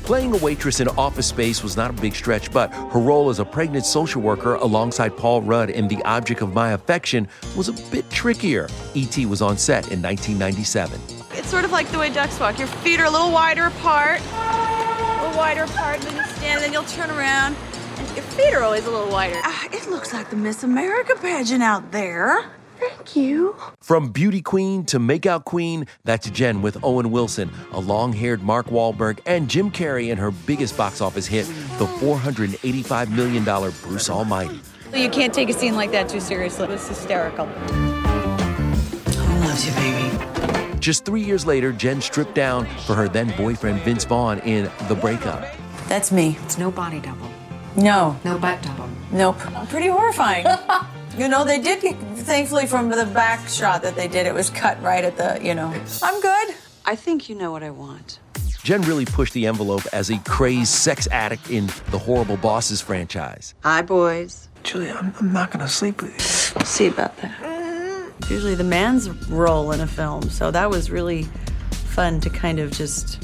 Playing 0.05 0.35
a 0.35 0.37
waitress 0.37 0.81
in 0.81 0.87
Office 0.89 1.25
Space 1.25 1.63
was 1.63 1.75
not 1.75 1.89
a 1.89 1.93
big 1.93 2.13
stretch, 2.13 2.53
but 2.53 2.71
her 2.71 2.99
role 2.99 3.31
as 3.31 3.39
a 3.39 3.45
pregnant 3.45 3.87
social 3.87 4.21
worker 4.21 4.53
alongside 4.53 5.17
Paul 5.17 5.41
Rudd 5.41 5.71
in 5.71 5.87
The 5.87 5.99
Object 6.03 6.43
of 6.43 6.53
My 6.53 6.73
Affection 6.73 7.27
was 7.57 7.69
a 7.69 7.73
bit 7.89 8.07
trickier. 8.11 8.69
E.T. 8.93 9.25
was 9.25 9.41
on 9.41 9.57
set 9.57 9.91
in 9.91 10.03
1997. 10.03 11.01
It's 11.31 11.47
sort 11.47 11.65
of 11.65 11.71
like 11.71 11.87
the 11.87 11.97
way 11.97 12.11
ducks 12.11 12.39
walk. 12.39 12.59
Your 12.59 12.67
feet 12.67 12.99
are 12.99 13.05
a 13.05 13.09
little 13.09 13.31
wider 13.31 13.65
apart, 13.65 14.21
a 14.21 15.21
little 15.23 15.37
wider 15.39 15.63
apart, 15.63 15.95
and 15.95 16.03
then 16.03 16.17
you 16.17 16.23
stand, 16.35 16.43
and 16.43 16.61
then 16.61 16.71
you'll 16.71 16.83
turn 16.83 17.09
around, 17.09 17.55
and 17.97 18.07
your 18.15 18.25
feet 18.25 18.53
are 18.53 18.61
always 18.61 18.85
a 18.85 18.91
little 18.91 19.11
wider. 19.11 19.39
Ah, 19.43 19.67
it 19.71 19.89
looks 19.89 20.13
like 20.13 20.29
the 20.29 20.35
Miss 20.35 20.61
America 20.63 21.15
pageant 21.19 21.63
out 21.63 21.91
there. 21.91 22.45
Thank 22.79 23.15
you. 23.15 23.55
From 23.81 24.09
beauty 24.09 24.41
queen 24.41 24.83
to 24.85 24.99
makeout 24.99 25.45
queen, 25.45 25.87
that's 26.03 26.29
Jen 26.29 26.61
with 26.61 26.77
Owen 26.83 27.11
Wilson, 27.11 27.49
a 27.71 27.79
long 27.79 28.11
haired 28.13 28.41
Mark 28.43 28.67
Wahlberg, 28.67 29.19
and 29.25 29.49
Jim 29.49 29.71
Carrey 29.71 30.09
in 30.09 30.17
her 30.17 30.31
biggest 30.31 30.75
box 30.77 31.01
office 31.01 31.25
hit, 31.25 31.45
the 31.77 31.85
$485 31.85 33.09
million 33.11 33.43
Bruce 33.83 34.09
Almighty. 34.09 34.59
You 34.93 35.09
can't 35.09 35.33
take 35.33 35.49
a 35.49 35.53
scene 35.53 35.75
like 35.75 35.91
that 35.91 36.07
too 36.09 36.19
seriously. 36.19 36.65
It 36.65 36.69
was 36.69 36.87
hysterical. 36.87 37.47
I 37.57 39.39
love 39.47 39.65
you, 39.65 39.71
baby. 39.73 40.79
Just 40.79 41.03
three 41.05 41.21
years 41.23 41.45
later, 41.45 41.71
Jen 41.71 41.99
stripped 42.01 42.35
down 42.35 42.65
for 42.85 42.93
her 42.95 43.07
then 43.07 43.35
boyfriend 43.37 43.81
Vince 43.81 44.03
Vaughn 44.05 44.39
in 44.39 44.69
The 44.87 44.95
Breakup. 44.95 45.45
That's 45.87 46.11
me. 46.11 46.37
It's 46.43 46.57
no 46.57 46.71
body 46.71 46.99
double, 46.99 47.29
No. 47.75 48.17
no 48.23 48.37
butt 48.37 48.61
double. 48.61 48.89
Nope. 49.11 49.37
Pretty 49.69 49.87
horrifying. 49.87 50.45
you 51.17 51.27
know, 51.27 51.43
they 51.43 51.59
did, 51.59 51.81
thankfully, 52.25 52.65
from 52.65 52.89
the 52.89 53.05
back 53.05 53.47
shot 53.47 53.81
that 53.83 53.95
they 53.95 54.07
did, 54.07 54.25
it 54.25 54.33
was 54.33 54.49
cut 54.49 54.81
right 54.81 55.03
at 55.03 55.15
the, 55.17 55.39
you 55.45 55.53
know. 55.53 55.73
I'm 56.01 56.21
good. 56.21 56.55
I 56.85 56.95
think 56.95 57.29
you 57.29 57.35
know 57.35 57.51
what 57.51 57.63
I 57.63 57.69
want. 57.69 58.19
Jen 58.63 58.81
really 58.81 59.05
pushed 59.05 59.33
the 59.33 59.45
envelope 59.45 59.83
as 59.93 60.09
a 60.09 60.17
crazed 60.19 60.73
sex 60.73 61.07
addict 61.11 61.51
in 61.51 61.67
the 61.91 61.99
Horrible 61.99 62.37
Bosses 62.37 62.81
franchise. 62.81 63.53
Hi, 63.63 63.83
boys. 63.83 64.49
Julia, 64.63 64.97
I'm, 64.99 65.13
I'm 65.19 65.31
not 65.31 65.51
gonna 65.51 65.67
sleep 65.67 66.01
with 66.01 66.11
you. 66.11 66.55
We'll 66.57 66.65
see 66.65 66.87
about 66.87 67.15
that. 67.17 68.11
It's 68.19 68.31
usually 68.31 68.55
the 68.55 68.63
man's 68.63 69.09
role 69.29 69.71
in 69.71 69.81
a 69.81 69.87
film, 69.87 70.23
so 70.31 70.49
that 70.49 70.69
was 70.69 70.89
really 70.89 71.27
fun 71.69 72.19
to 72.21 72.29
kind 72.31 72.59
of 72.59 72.71
just 72.71 73.23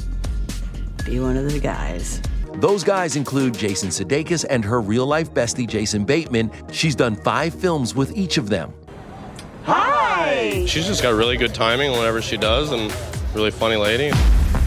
be 1.04 1.18
one 1.18 1.36
of 1.36 1.50
the 1.50 1.58
guys. 1.58 2.22
Those 2.54 2.84
guys 2.84 3.16
include 3.16 3.58
Jason 3.58 3.88
Sudeikis 3.88 4.44
and 4.48 4.64
her 4.64 4.80
real 4.80 5.06
life 5.06 5.34
bestie, 5.34 5.66
Jason 5.66 6.04
Bateman. 6.04 6.52
She's 6.70 6.94
done 6.94 7.16
five 7.16 7.52
films 7.52 7.96
with 7.96 8.16
each 8.16 8.38
of 8.38 8.48
them. 8.48 8.72
Hi! 9.64 10.64
She's 10.66 10.86
just 10.86 11.02
got 11.02 11.14
really 11.14 11.36
good 11.36 11.54
timing 11.54 11.92
whenever 11.92 12.20
she 12.20 12.36
does, 12.36 12.72
and 12.72 12.92
really 13.34 13.50
funny 13.50 13.76
lady. 13.76 14.10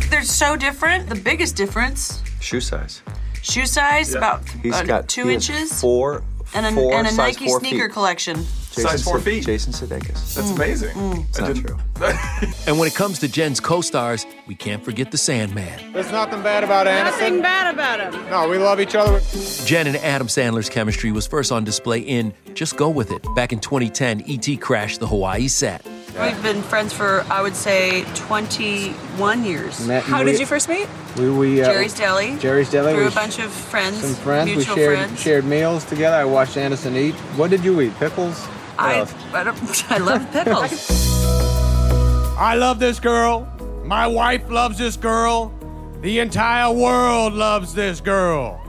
They're 0.09 0.23
so 0.23 0.55
different. 0.55 1.09
The 1.09 1.15
biggest 1.15 1.55
difference, 1.55 2.21
Shoe 2.39 2.61
size. 2.61 3.01
shoe 3.41 3.65
size, 3.65 4.13
about 4.15 4.47
He's 4.49 4.73
uh, 4.73 4.83
got 4.83 5.07
two 5.09 5.27
he 5.27 5.33
has 5.33 5.49
inches, 5.49 5.81
Four. 5.81 6.23
and 6.53 6.65
a, 6.65 6.71
four, 6.71 6.93
and 6.93 7.07
a 7.07 7.09
size 7.09 7.35
Nike 7.35 7.45
four 7.47 7.59
sneaker 7.59 7.85
feet. 7.87 7.91
collection. 7.93 8.45
Jason 8.75 8.89
Size 8.89 9.03
four 9.03 9.15
Sud- 9.17 9.23
feet. 9.23 9.45
Jason 9.45 9.73
Sudeikis. 9.73 10.35
That's 10.35 10.51
amazing. 10.51 10.89
It's 11.29 11.39
I 11.39 11.47
not 11.47 11.53
didn't- 11.55 11.67
true. 11.67 11.77
And 12.67 12.77
when 12.79 12.87
it 12.87 12.95
comes 12.95 13.19
to 13.19 13.27
Jen's 13.27 13.59
co 13.59 13.79
stars, 13.81 14.25
we 14.47 14.55
can't 14.55 14.83
forget 14.83 15.11
the 15.11 15.17
Sandman. 15.17 15.93
There's 15.93 16.11
nothing 16.11 16.41
bad 16.43 16.63
about 16.63 16.87
Aniston. 16.87 17.03
Nothing 17.05 17.33
Aniston. 17.35 17.41
bad 17.41 17.73
about 17.73 18.13
him. 18.13 18.29
No, 18.29 18.49
we 18.49 18.57
love 18.57 18.79
each 18.81 18.95
other. 18.95 19.21
Jen 19.65 19.87
and 19.87 19.95
Adam 19.97 20.27
Sandler's 20.27 20.69
chemistry 20.69 21.11
was 21.11 21.25
first 21.27 21.51
on 21.51 21.63
display 21.63 21.99
in 21.99 22.33
Just 22.53 22.75
Go 22.75 22.89
With 22.89 23.11
It. 23.11 23.23
Back 23.35 23.53
in 23.53 23.59
2010, 23.59 24.21
E.T. 24.27 24.57
crashed 24.57 24.99
the 24.99 25.07
Hawaii 25.07 25.47
set. 25.47 25.85
We've 26.19 26.41
been 26.43 26.61
friends 26.63 26.91
for, 26.93 27.25
I 27.29 27.41
would 27.41 27.55
say, 27.55 28.03
21 28.15 29.43
years. 29.43 29.85
Met- 29.87 30.03
How 30.03 30.23
we- 30.23 30.31
did 30.31 30.39
you 30.39 30.45
first 30.45 30.67
meet? 30.69 30.87
We, 31.17 31.29
we, 31.29 31.61
uh, 31.61 31.71
Jerry's 31.71 31.93
Deli. 31.93 32.35
Jerry's 32.37 32.69
Deli. 32.69 32.93
Through 32.93 33.03
we 33.03 33.07
a 33.07 33.11
bunch 33.11 33.39
of 33.39 33.51
friends, 33.51 33.97
some 34.01 34.15
friends. 34.15 34.49
We 34.49 34.55
mutual 34.57 34.75
shared 34.75 34.97
friends. 34.97 35.21
shared 35.21 35.45
meals 35.45 35.85
together. 35.85 36.17
I 36.17 36.25
watched 36.25 36.55
Aniston 36.55 36.95
eat. 36.95 37.13
What 37.37 37.49
did 37.49 37.63
you 37.63 37.79
eat? 37.81 37.93
Pickles? 37.99 38.45
I. 38.77 38.99
Uh, 39.01 39.07
I, 39.33 39.85
I 39.89 39.97
love 39.97 40.31
pickles. 40.31 40.89
I 42.37 42.55
love 42.55 42.79
this 42.79 42.99
girl. 42.99 43.47
My 43.83 44.07
wife 44.07 44.49
loves 44.49 44.77
this 44.77 44.97
girl. 44.97 45.53
The 46.01 46.19
entire 46.19 46.71
world 46.71 47.33
loves 47.33 47.73
this 47.73 48.01
girl. 48.01 48.61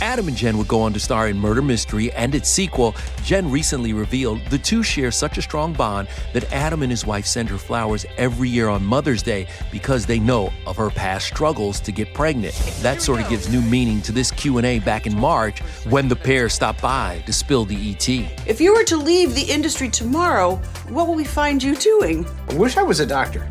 Adam 0.00 0.28
and 0.28 0.36
Jen 0.36 0.56
would 0.58 0.68
go 0.68 0.80
on 0.80 0.92
to 0.92 1.00
star 1.00 1.28
in 1.28 1.38
Murder 1.38 1.62
Mystery 1.62 2.12
and 2.12 2.34
its 2.34 2.48
sequel. 2.48 2.94
Jen 3.24 3.50
recently 3.50 3.92
revealed 3.92 4.40
the 4.46 4.58
two 4.58 4.82
share 4.82 5.10
such 5.10 5.38
a 5.38 5.42
strong 5.42 5.72
bond 5.72 6.08
that 6.32 6.50
Adam 6.52 6.82
and 6.82 6.90
his 6.90 7.04
wife 7.04 7.26
send 7.26 7.48
her 7.48 7.58
flowers 7.58 8.06
every 8.16 8.48
year 8.48 8.68
on 8.68 8.84
Mother's 8.84 9.22
Day 9.22 9.48
because 9.72 10.06
they 10.06 10.18
know 10.18 10.52
of 10.66 10.76
her 10.76 10.90
past 10.90 11.26
struggles 11.26 11.80
to 11.80 11.92
get 11.92 12.14
pregnant. 12.14 12.54
That 12.80 13.02
sort 13.02 13.20
of 13.20 13.28
gives 13.28 13.48
new 13.48 13.62
meaning 13.62 14.00
to 14.02 14.12
this 14.12 14.30
Q&A 14.30 14.78
back 14.80 15.06
in 15.06 15.18
March 15.18 15.60
when 15.88 16.08
the 16.08 16.16
pair 16.16 16.48
stopped 16.48 16.80
by 16.80 17.22
to 17.26 17.32
spill 17.32 17.64
the 17.64 17.90
ET. 17.90 18.08
if 18.46 18.60
you 18.60 18.74
were 18.74 18.84
to 18.84 18.96
leave 18.96 19.34
the 19.34 19.42
industry 19.42 19.88
tomorrow, 19.88 20.56
what 20.88 21.08
will 21.08 21.14
we 21.14 21.24
find 21.24 21.62
you 21.62 21.74
doing? 21.76 22.26
I 22.50 22.54
wish 22.54 22.76
I 22.76 22.82
was 22.82 23.00
a 23.00 23.06
doctor. 23.06 23.48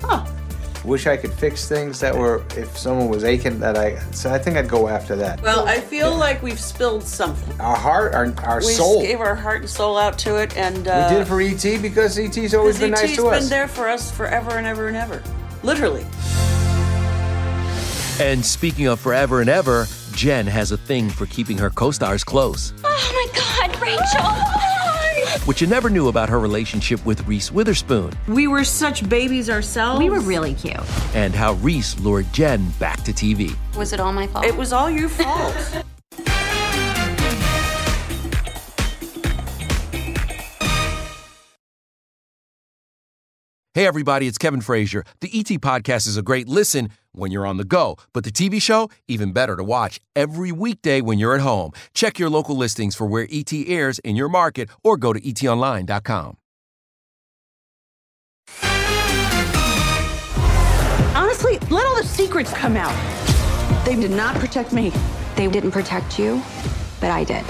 Huh. 0.00 0.24
Wish 0.84 1.06
I 1.06 1.16
could 1.16 1.32
fix 1.32 1.68
things 1.68 2.00
that 2.00 2.14
were, 2.14 2.44
if 2.56 2.76
someone 2.78 3.08
was 3.08 3.24
aching, 3.24 3.58
that 3.60 3.76
I. 3.76 3.98
So 4.12 4.30
I 4.32 4.38
think 4.38 4.56
I'd 4.56 4.68
go 4.68 4.88
after 4.88 5.16
that. 5.16 5.42
Well, 5.42 5.66
I 5.66 5.80
feel 5.80 6.14
like 6.14 6.42
we've 6.42 6.60
spilled 6.60 7.02
something. 7.02 7.60
Our 7.60 7.76
heart, 7.76 8.14
our, 8.14 8.32
our 8.44 8.58
we 8.58 8.72
soul. 8.72 9.02
gave 9.02 9.20
our 9.20 9.34
heart 9.34 9.60
and 9.62 9.70
soul 9.70 9.98
out 9.98 10.18
to 10.20 10.36
it, 10.36 10.56
and 10.56 10.86
uh, 10.86 11.08
we 11.08 11.14
did 11.14 11.22
it 11.22 11.26
for 11.26 11.40
ET 11.40 11.82
because 11.82 12.18
ET's 12.18 12.54
always 12.54 12.78
been 12.78 12.92
ET's 12.92 13.02
nice 13.02 13.16
to 13.16 13.26
us. 13.28 13.40
been 13.40 13.50
there 13.50 13.68
for 13.68 13.88
us 13.88 14.10
forever 14.10 14.52
and 14.52 14.66
ever 14.66 14.88
and 14.88 14.96
ever. 14.96 15.22
Literally. 15.62 16.06
And 18.20 18.44
speaking 18.44 18.86
of 18.86 18.98
forever 19.00 19.40
and 19.40 19.48
ever, 19.48 19.86
Jen 20.12 20.46
has 20.46 20.72
a 20.72 20.76
thing 20.76 21.08
for 21.08 21.26
keeping 21.26 21.58
her 21.58 21.70
co-stars 21.70 22.24
close. 22.24 22.72
Oh 22.84 23.10
my 23.12 23.68
God, 23.68 23.80
Rachel! 23.80 24.77
What 25.44 25.60
you 25.60 25.66
never 25.66 25.88
knew 25.88 26.08
about 26.08 26.28
her 26.28 26.38
relationship 26.38 27.04
with 27.06 27.26
Reese 27.26 27.50
Witherspoon 27.50 28.12
We 28.28 28.46
were 28.46 28.64
such 28.64 29.08
babies 29.08 29.48
ourselves. 29.48 29.98
We 29.98 30.10
were 30.10 30.20
really 30.20 30.54
cute. 30.54 30.76
and 31.14 31.34
how 31.34 31.54
Reese 31.54 31.98
lured 32.00 32.30
Jen 32.32 32.68
back 32.78 33.02
to 33.04 33.12
TV. 33.12 33.56
Was 33.76 33.92
it 33.92 34.00
all 34.00 34.12
my 34.12 34.26
fault? 34.26 34.44
It 34.44 34.56
was 34.56 34.72
all 34.72 34.90
your 34.90 35.08
fault. 35.08 35.84
Hey 43.78 43.86
everybody, 43.86 44.26
it's 44.26 44.38
Kevin 44.38 44.60
Frazier. 44.60 45.04
The 45.20 45.30
ET 45.32 45.60
podcast 45.60 46.08
is 46.08 46.16
a 46.16 46.20
great 46.20 46.48
listen 46.48 46.90
when 47.12 47.30
you're 47.30 47.46
on 47.46 47.58
the 47.58 47.64
go, 47.64 47.96
but 48.12 48.24
the 48.24 48.32
TV 48.32 48.60
show 48.60 48.90
even 49.06 49.32
better 49.32 49.54
to 49.54 49.62
watch 49.62 50.00
every 50.16 50.50
weekday 50.50 51.00
when 51.00 51.20
you're 51.20 51.32
at 51.32 51.42
home. 51.42 51.70
Check 51.94 52.18
your 52.18 52.28
local 52.28 52.56
listings 52.56 52.96
for 52.96 53.06
where 53.06 53.28
ET 53.30 53.52
airs 53.52 54.00
in 54.00 54.16
your 54.16 54.28
market 54.28 54.68
or 54.82 54.96
go 54.96 55.12
to 55.12 55.20
etonline.com. 55.20 56.36
Honestly, 61.14 61.60
let 61.70 61.86
all 61.86 61.94
the 61.98 62.02
secrets 62.04 62.52
come 62.52 62.76
out. 62.76 62.96
They 63.84 63.94
did 63.94 64.10
not 64.10 64.34
protect 64.40 64.72
me. 64.72 64.92
They 65.36 65.48
didn't 65.48 65.70
protect 65.70 66.18
you, 66.18 66.42
but 67.00 67.12
I 67.12 67.22
did. 67.22 67.44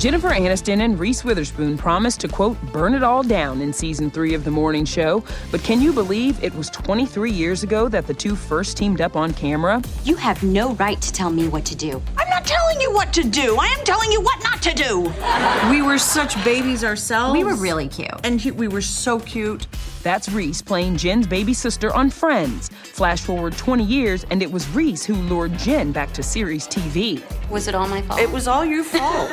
Jennifer 0.00 0.30
Aniston 0.30 0.80
and 0.80 0.98
Reese 0.98 1.24
Witherspoon 1.24 1.76
promised 1.76 2.20
to, 2.20 2.28
quote, 2.28 2.56
burn 2.72 2.94
it 2.94 3.02
all 3.02 3.22
down 3.22 3.60
in 3.60 3.70
season 3.70 4.10
three 4.10 4.32
of 4.32 4.44
The 4.44 4.50
Morning 4.50 4.86
Show. 4.86 5.22
But 5.50 5.62
can 5.62 5.82
you 5.82 5.92
believe 5.92 6.42
it 6.42 6.54
was 6.54 6.70
23 6.70 7.30
years 7.30 7.62
ago 7.64 7.86
that 7.86 8.06
the 8.06 8.14
two 8.14 8.34
first 8.34 8.78
teamed 8.78 9.02
up 9.02 9.14
on 9.14 9.34
camera? 9.34 9.82
You 10.04 10.16
have 10.16 10.42
no 10.42 10.72
right 10.76 10.98
to 11.02 11.12
tell 11.12 11.28
me 11.28 11.48
what 11.48 11.66
to 11.66 11.76
do. 11.76 12.00
I'm 12.16 12.29
not 12.40 12.46
telling 12.46 12.80
you 12.80 12.92
what 12.92 13.12
to 13.12 13.24
do. 13.24 13.56
I 13.58 13.66
am 13.66 13.84
telling 13.84 14.10
you 14.10 14.20
what 14.20 14.42
not 14.42 14.62
to 14.62 14.72
do. 14.72 15.12
We 15.70 15.82
were 15.82 15.98
such 15.98 16.42
babies 16.44 16.84
ourselves. 16.84 17.32
We 17.32 17.44
were 17.44 17.54
really 17.54 17.88
cute. 17.88 18.10
And 18.24 18.40
he, 18.40 18.50
we 18.50 18.68
were 18.68 18.80
so 18.80 19.20
cute. 19.20 19.66
That's 20.02 20.30
Reese 20.30 20.62
playing 20.62 20.96
Jen's 20.96 21.26
baby 21.26 21.52
sister 21.52 21.92
on 21.92 22.08
Friends. 22.08 22.70
Flash 22.70 23.20
forward 23.20 23.56
20 23.58 23.84
years, 23.84 24.24
and 24.30 24.42
it 24.42 24.50
was 24.50 24.66
Reese 24.70 25.04
who 25.04 25.14
lured 25.14 25.58
Jen 25.58 25.92
back 25.92 26.12
to 26.12 26.22
series 26.22 26.66
TV. 26.66 27.22
Was 27.50 27.68
it 27.68 27.74
all 27.74 27.86
my 27.86 28.00
fault? 28.02 28.20
It 28.20 28.30
was 28.30 28.48
all 28.48 28.64
your 28.64 28.84
fault. 28.96 29.30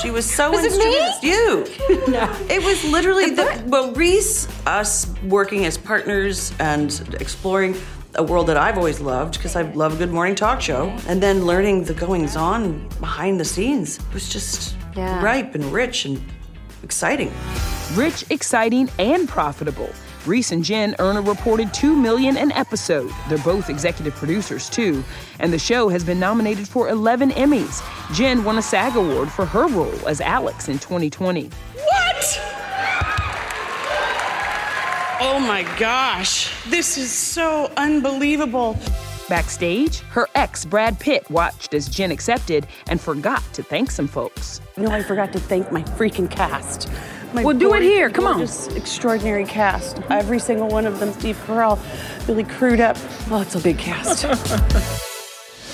she 0.00 0.10
was 0.10 0.24
so 0.24 0.50
Was 0.50 0.64
it 0.64 0.72
instrumental. 0.72 1.22
You. 1.22 2.06
no. 2.08 2.34
It 2.48 2.64
was 2.64 2.82
literally 2.90 3.30
the 3.30 3.62
well, 3.66 3.92
Reese, 3.92 4.48
us 4.66 5.12
working 5.24 5.66
as 5.66 5.76
partners 5.76 6.54
and 6.58 7.14
exploring 7.20 7.74
a 8.16 8.22
world 8.22 8.46
that 8.48 8.56
I've 8.56 8.76
always 8.78 9.00
loved 9.00 9.34
because 9.36 9.56
I 9.56 9.62
love 9.72 9.94
a 9.94 9.96
good 9.96 10.12
morning 10.12 10.34
talk 10.34 10.60
show, 10.60 10.88
and 11.08 11.22
then 11.22 11.44
learning 11.46 11.84
the 11.84 11.94
goings 11.94 12.36
on 12.36 12.88
behind 13.00 13.38
the 13.40 13.44
scenes 13.44 13.98
was 14.12 14.28
just 14.28 14.74
Yeah. 14.94 15.22
ripe 15.22 15.54
and 15.54 15.64
rich 15.72 16.04
and 16.06 16.20
exciting. 16.82 17.32
Rich, 17.94 18.24
exciting, 18.30 18.88
and 18.98 19.28
profitable. 19.28 19.90
Reese 20.24 20.50
and 20.50 20.64
Jen 20.64 20.96
earn 20.98 21.16
a 21.16 21.20
reported 21.20 21.72
2 21.72 21.94
million 21.94 22.36
an 22.36 22.50
episode. 22.52 23.12
They're 23.28 23.38
both 23.38 23.70
executive 23.70 24.14
producers, 24.16 24.68
too. 24.68 25.04
And 25.38 25.52
the 25.52 25.58
show 25.58 25.88
has 25.88 26.02
been 26.02 26.18
nominated 26.18 26.66
for 26.66 26.88
11 26.88 27.30
Emmys. 27.32 27.80
Jen 28.12 28.42
won 28.42 28.58
a 28.58 28.62
SAG 28.62 28.96
award 28.96 29.30
for 29.30 29.46
her 29.46 29.68
role 29.68 29.94
as 30.08 30.20
Alex 30.20 30.68
in 30.68 30.78
2020. 30.80 31.48
Oh 35.18 35.40
my 35.40 35.62
gosh, 35.78 36.52
this 36.68 36.98
is 36.98 37.10
so 37.10 37.72
unbelievable. 37.78 38.76
Backstage, 39.30 40.00
her 40.10 40.28
ex, 40.34 40.66
Brad 40.66 41.00
Pitt, 41.00 41.28
watched 41.30 41.72
as 41.72 41.88
Jen 41.88 42.10
accepted 42.10 42.66
and 42.88 43.00
forgot 43.00 43.42
to 43.54 43.62
thank 43.62 43.90
some 43.90 44.06
folks. 44.08 44.60
No, 44.76 44.90
I 44.90 45.02
forgot 45.02 45.32
to 45.32 45.40
thank 45.40 45.72
my 45.72 45.82
freaking 45.82 46.30
cast. 46.30 46.90
My 47.32 47.42
Well, 47.42 47.56
do 47.56 47.72
it 47.74 47.82
here, 47.82 48.10
come 48.10 48.26
on. 48.26 48.34
gorgeous, 48.36 48.68
Extraordinary 48.68 49.46
cast. 49.46 50.00
Every 50.10 50.38
single 50.38 50.68
one 50.68 50.86
of 50.86 51.00
them 51.00 51.12
Steve 51.14 51.42
Carell, 51.46 51.78
Billy 52.26 52.44
up. 52.82 52.96
Oh, 53.30 53.40
it's 53.40 53.54
a 53.54 53.60
big 53.60 53.78
cast. 53.78 54.26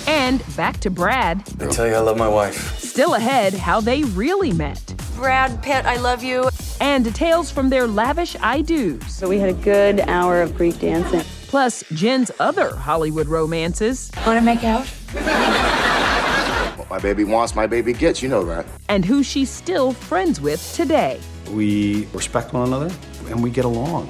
And 0.05 0.43
back 0.57 0.79
to 0.81 0.89
Brad. 0.89 1.43
I 1.61 1.67
tell 1.67 1.87
you, 1.87 1.93
I 1.93 1.99
love 1.99 2.17
my 2.17 2.27
wife. 2.27 2.77
Still 2.77 3.13
ahead, 3.13 3.53
how 3.53 3.79
they 3.79 4.03
really 4.03 4.51
met. 4.51 4.93
Brad 5.15 5.61
Pitt, 5.63 5.85
I 5.85 5.97
love 5.97 6.23
you. 6.23 6.49
And 6.81 7.03
details 7.03 7.51
from 7.51 7.69
their 7.69 7.87
lavish 7.87 8.35
I 8.41 8.61
do's. 8.61 9.05
So 9.13 9.29
we 9.29 9.39
had 9.39 9.49
a 9.49 9.53
good 9.53 10.01
hour 10.01 10.41
of 10.41 10.55
Greek 10.55 10.79
dancing. 10.79 11.21
Plus, 11.47 11.83
Jen's 11.93 12.31
other 12.39 12.75
Hollywood 12.75 13.27
romances. 13.27 14.11
Want 14.25 14.39
to 14.39 14.45
make 14.45 14.63
out? 14.63 14.87
What 16.77 16.89
my 16.89 16.99
baby 16.99 17.23
wants, 17.23 17.55
my 17.55 17.67
baby 17.67 17.93
gets. 17.93 18.21
You 18.21 18.29
know 18.29 18.43
that. 18.45 18.65
And 18.89 19.05
who 19.05 19.23
she's 19.23 19.49
still 19.49 19.93
friends 19.93 20.41
with 20.41 20.73
today. 20.73 21.19
We 21.51 22.07
respect 22.13 22.53
one 22.53 22.67
another 22.67 22.93
and 23.29 23.43
we 23.43 23.51
get 23.51 23.65
along. 23.65 24.09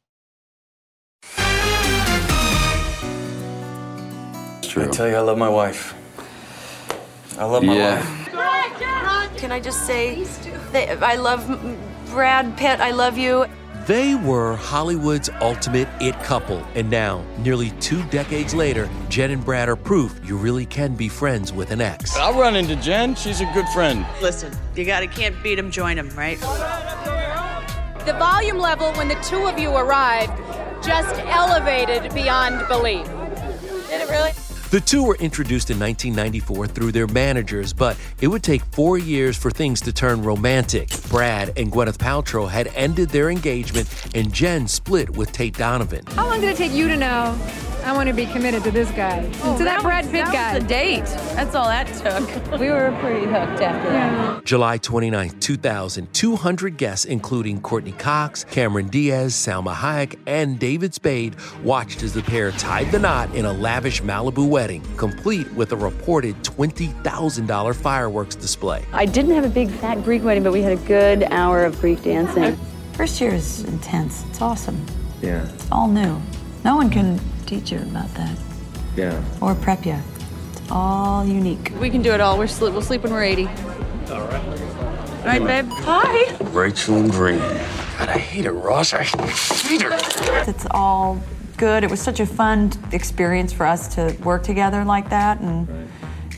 I 4.77 4.87
tell 4.87 5.07
you, 5.07 5.15
I 5.15 5.21
love 5.21 5.37
my 5.37 5.49
wife. 5.49 5.93
I 7.37 7.45
love 7.45 7.63
my 7.63 7.75
Yeah. 7.75 7.95
wife. 7.97 9.37
Can 9.37 9.51
I 9.51 9.59
just 9.59 9.85
say 9.87 10.23
that 10.71 11.03
I 11.03 11.15
love 11.15 11.43
Brad 12.11 12.55
Pitt, 12.57 12.79
I 12.79 12.91
love 12.91 13.17
you. 13.17 13.45
They 13.87 14.13
were 14.13 14.55
Hollywood's 14.55 15.29
ultimate 15.41 15.87
it 15.99 16.13
couple, 16.23 16.63
and 16.75 16.89
now, 16.89 17.23
nearly 17.39 17.71
two 17.79 18.03
decades 18.03 18.53
later, 18.53 18.87
Jen 19.09 19.31
and 19.31 19.43
Brad 19.43 19.67
are 19.67 19.75
proof 19.75 20.19
you 20.23 20.37
really 20.37 20.67
can 20.67 20.93
be 20.93 21.09
friends 21.09 21.51
with 21.51 21.71
an 21.71 21.81
ex. 21.81 22.15
I'll 22.15 22.39
run 22.39 22.55
into 22.55 22.75
Jen. 22.75 23.15
She's 23.15 23.41
a 23.41 23.45
good 23.53 23.67
friend. 23.69 24.05
Listen, 24.21 24.51
you 24.75 24.85
gotta 24.85 25.07
can't 25.07 25.41
beat 25.41 25.55
them, 25.55 25.71
join 25.71 25.95
them, 25.97 26.09
right? 26.15 26.39
The 28.05 28.13
volume 28.19 28.59
level 28.59 28.91
when 28.93 29.07
the 29.07 29.15
two 29.23 29.47
of 29.47 29.57
you 29.57 29.71
arrived 29.75 30.33
just 30.83 31.15
elevated 31.25 32.13
beyond 32.13 32.67
belief. 32.67 33.05
Did 33.89 34.01
it 34.01 34.09
really? 34.09 34.31
The 34.71 34.79
two 34.79 35.03
were 35.03 35.17
introduced 35.17 35.69
in 35.69 35.77
1994 35.77 36.67
through 36.67 36.93
their 36.93 37.07
managers, 37.07 37.73
but 37.73 37.97
it 38.21 38.27
would 38.27 38.41
take 38.41 38.63
four 38.71 38.97
years 38.97 39.35
for 39.35 39.51
things 39.51 39.81
to 39.81 39.91
turn 39.91 40.23
romantic. 40.23 40.89
Brad 41.09 41.51
and 41.57 41.69
Gwyneth 41.69 41.97
Paltrow 41.97 42.49
had 42.49 42.67
ended 42.73 43.09
their 43.09 43.29
engagement, 43.29 43.89
and 44.15 44.31
Jen 44.31 44.69
split 44.69 45.09
with 45.09 45.33
Tate 45.33 45.57
Donovan. 45.57 46.05
How 46.15 46.29
long 46.29 46.39
did 46.39 46.51
it 46.51 46.55
take 46.55 46.71
you 46.71 46.87
to 46.87 46.95
know 46.95 47.37
I 47.83 47.93
want 47.93 48.07
to 48.09 48.13
be 48.13 48.25
committed 48.27 48.63
to 48.63 48.71
this 48.71 48.89
guy? 48.91 49.29
Oh, 49.43 49.57
to 49.57 49.63
that, 49.63 49.81
Brad 49.81 50.05
Pitt 50.11 50.25
guy. 50.25 50.57
the 50.59 50.65
date. 50.65 51.05
That's 51.35 51.55
all 51.55 51.65
that 51.65 51.87
took. 51.87 52.51
We 52.61 52.69
were 52.69 52.95
pretty 52.99 53.25
hooked 53.25 53.61
after 53.61 53.89
that. 53.91 54.45
July 54.45 54.77
29, 54.77 55.39
2000, 55.39 56.13
200 56.13 56.77
guests, 56.77 57.05
including 57.05 57.59
Courteney 57.61 57.93
Cox, 57.93 58.43
Cameron 58.43 58.87
Diaz, 58.89 59.33
Salma 59.33 59.73
Hayek, 59.73 60.19
and 60.27 60.59
David 60.59 60.93
Spade, 60.93 61.35
watched 61.63 62.03
as 62.03 62.13
the 62.13 62.21
pair 62.21 62.51
tied 62.51 62.91
the 62.91 62.99
knot 62.99 63.33
in 63.33 63.45
a 63.45 63.53
lavish 63.53 64.01
Malibu 64.03 64.47
wedding, 64.47 64.83
complete 64.97 65.51
with 65.53 65.71
a 65.71 65.75
reported 65.77 66.35
$20,000 66.43 67.75
fireworks 67.75 68.35
display. 68.35 68.85
I 68.93 69.05
didn't 69.05 69.31
have 69.33 69.45
a 69.45 69.49
big 69.49 69.69
fat 69.69 70.03
Greek 70.03 70.23
wedding, 70.23 70.43
but 70.43 70.51
we 70.53 70.61
had 70.61 70.73
a 70.73 70.81
good 70.83 71.23
hour 71.31 71.65
of 71.65 71.79
Greek 71.79 72.03
dancing. 72.03 72.59
First 72.93 73.19
year 73.21 73.33
is 73.33 73.63
intense. 73.63 74.23
It's 74.29 74.41
awesome. 74.41 74.85
Yeah. 75.21 75.47
It's 75.53 75.71
all 75.71 75.87
new. 75.87 76.21
No 76.63 76.75
one 76.75 76.89
can 76.91 77.19
teach 77.51 77.71
you 77.71 77.79
about 77.79 78.07
that 78.13 78.37
Yeah. 78.95 79.21
or 79.41 79.53
prep 79.55 79.85
you. 79.85 79.97
It's 80.53 80.71
all 80.71 81.25
unique. 81.25 81.73
We 81.81 81.89
can 81.89 82.01
do 82.01 82.13
it 82.13 82.21
all. 82.21 82.37
We're 82.37 82.47
sleep. 82.47 82.71
We'll 82.71 82.81
sleep 82.81 83.03
when 83.03 83.11
we're 83.11 83.23
80. 83.25 83.45
All 83.47 84.21
right. 84.21 84.41
All 84.41 85.25
right, 85.25 85.43
babe. 85.43 85.67
Hi. 85.83 86.33
Rachel 86.51 86.95
and 86.95 87.11
Green. 87.11 87.39
God, 87.39 88.07
I 88.09 88.17
hate 88.17 88.45
her, 88.45 88.53
Ross. 88.53 88.93
I 88.93 89.03
hate 89.03 89.81
her. 89.81 89.91
It's 90.49 90.65
all 90.71 91.21
good. 91.57 91.83
It 91.83 91.89
was 91.91 91.99
such 92.01 92.21
a 92.21 92.25
fun 92.25 92.71
experience 92.93 93.51
for 93.51 93.65
us 93.65 93.93
to 93.95 94.15
work 94.23 94.43
together 94.43 94.85
like 94.85 95.09
that, 95.09 95.41
and 95.41 95.67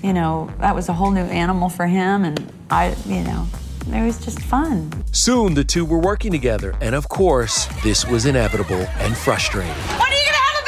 you 0.01 0.13
know 0.13 0.49
that 0.59 0.73
was 0.75 0.89
a 0.89 0.93
whole 0.93 1.11
new 1.11 1.21
animal 1.43 1.69
for 1.69 1.85
him, 1.85 2.25
and 2.25 2.51
I, 2.69 2.95
you 3.05 3.21
know, 3.23 3.47
it 3.87 4.03
was 4.03 4.17
just 4.25 4.39
fun. 4.41 4.91
Soon, 5.13 5.53
the 5.53 5.63
two 5.63 5.85
were 5.85 5.99
working 5.99 6.31
together, 6.31 6.75
and 6.81 6.93
of 6.95 7.07
course, 7.07 7.67
this 7.83 8.05
was 8.05 8.25
inevitable 8.25 8.85
and 8.99 9.15
frustrating. 9.15 9.71
When 9.71 10.11
are 10.11 10.13
you 10.13 10.25
gonna 10.25 10.43
have 10.49 10.57
a 10.59 10.65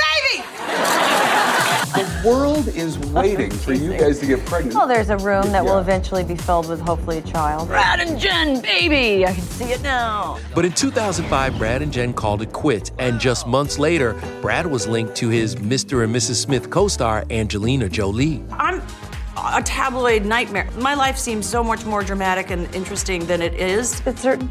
baby? 2.06 2.15
World 2.26 2.68
is 2.70 2.98
waiting 3.14 3.52
for 3.52 3.74
you 3.74 3.92
guys 3.98 4.20
to 4.20 4.26
get 4.26 4.44
pregnant. 4.46 4.76
Well, 4.76 4.88
there's 4.88 5.10
a 5.10 5.18
room 5.18 5.52
that 5.52 5.64
will 5.64 5.76
Yeah. 5.76 5.82
eventually 5.82 6.24
be 6.24 6.36
filled 6.36 6.68
with 6.68 6.80
hopefully 6.82 7.20
a 7.20 7.22
child. 7.22 7.68
Brad 7.68 8.00
and 8.00 8.20
Jen, 8.20 8.62
baby! 8.62 9.26
I 9.26 9.34
can 9.34 9.44
see 9.44 9.66
it 9.72 9.82
now. 9.82 10.40
But 10.54 10.66
in 10.66 10.72
2005, 10.74 11.58
Brad 11.58 11.82
and 11.82 11.92
Jen 11.94 12.14
called 12.14 12.42
it 12.42 12.52
quits, 12.52 12.92
and 13.00 13.20
just 13.20 13.46
months 13.48 13.78
later, 13.78 14.20
Brad 14.42 14.66
was 14.66 14.88
linked 14.88 15.16
to 15.18 15.30
his 15.30 15.56
Mr. 15.56 16.04
and 16.04 16.14
Mrs. 16.16 16.36
Smith 16.36 16.70
co 16.70 16.88
star, 16.88 17.24
Angelina 17.30 17.88
Jolie. 17.90 18.44
I'm 18.52 18.82
a 19.38 19.62
tabloid 19.62 20.26
nightmare. 20.26 20.68
My 20.80 20.96
life 20.96 21.18
seems 21.18 21.46
so 21.48 21.64
much 21.64 21.86
more 21.86 22.04
dramatic 22.04 22.50
and 22.52 22.74
interesting 22.74 23.26
than 23.28 23.42
it 23.42 23.54
is. 23.54 24.02
It's 24.08 24.22
certain 24.22 24.50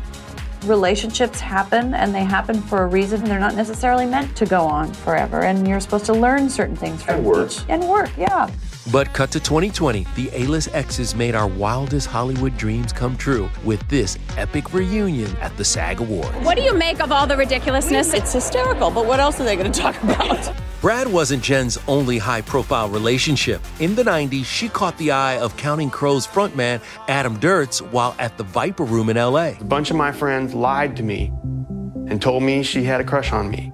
relationships 0.65 1.41
happen 1.41 1.95
and 1.95 2.15
they 2.15 2.25
happen 2.25 2.61
for 2.63 2.83
a 2.83 2.87
reason. 2.87 3.25
They're 3.25 3.39
not 3.41 3.55
necessarily 3.55 4.07
meant 4.07 4.37
to 4.37 4.47
go 4.47 4.63
on 4.63 4.93
forever. 4.93 5.43
And 5.43 5.67
you're 5.67 5.81
supposed 5.81 6.07
to 6.07 6.13
learn 6.13 6.49
certain 6.51 6.77
things 6.77 7.03
from 7.03 7.17
And 7.17 7.25
work. 7.25 7.51
each. 7.51 7.61
And 7.69 7.89
work, 7.89 8.11
yeah. 8.17 8.51
But 8.93 9.13
cut 9.15 9.31
to 9.31 9.41
2020, 9.41 10.07
the 10.15 10.31
A 10.33 10.47
list 10.47 10.69
exes 10.75 11.15
made 11.15 11.35
our 11.35 11.47
wildest 11.47 12.07
Hollywood 12.07 12.57
dreams 12.59 12.93
come 12.93 13.17
true 13.17 13.49
with 13.65 13.87
this 13.89 14.19
epic 14.37 14.75
reunion 14.75 15.35
at 15.39 15.57
the 15.57 15.65
SAG 15.65 16.01
Awards. 16.01 16.37
What 16.45 16.57
do 16.57 16.63
you 16.63 16.75
make 16.75 17.01
of 17.01 17.11
all 17.11 17.27
the 17.27 17.37
ridiculousness? 17.37 18.13
It's 18.13 18.33
hysterical, 18.33 18.91
but 18.91 19.07
what 19.07 19.21
else 19.21 19.41
are 19.41 19.45
they 19.45 19.57
going 19.57 19.73
to 19.73 19.81
talk 19.81 20.03
about? 20.03 20.55
Brad 20.85 21.11
wasn't 21.11 21.43
Jen's 21.43 21.79
only 21.89 22.19
high 22.19 22.43
profile 22.43 22.91
relationship. 22.91 23.63
In 23.81 23.95
the 23.95 24.03
90s, 24.03 24.45
she 24.45 24.69
caught 24.69 24.99
the 24.99 25.13
eye 25.13 25.39
of 25.39 25.57
Counting 25.57 25.89
Crows 25.89 26.27
frontman 26.27 26.83
Adam 27.09 27.41
Duritz 27.41 27.81
while 27.81 28.15
at 28.19 28.37
the 28.37 28.45
Viper 28.45 28.85
Room 28.85 29.09
in 29.09 29.17
LA. 29.17 29.53
A 29.59 29.65
bunch 29.65 29.91
of 29.91 29.97
my 29.97 30.13
friends 30.13 30.53
lied 30.53 30.95
to 30.99 31.03
me 31.03 31.33
and 32.07 32.21
told 32.21 32.43
me 32.43 32.63
she 32.63 32.83
had 32.85 33.01
a 33.01 33.05
crush 33.05 33.33
on 33.33 33.49
me. 33.49 33.73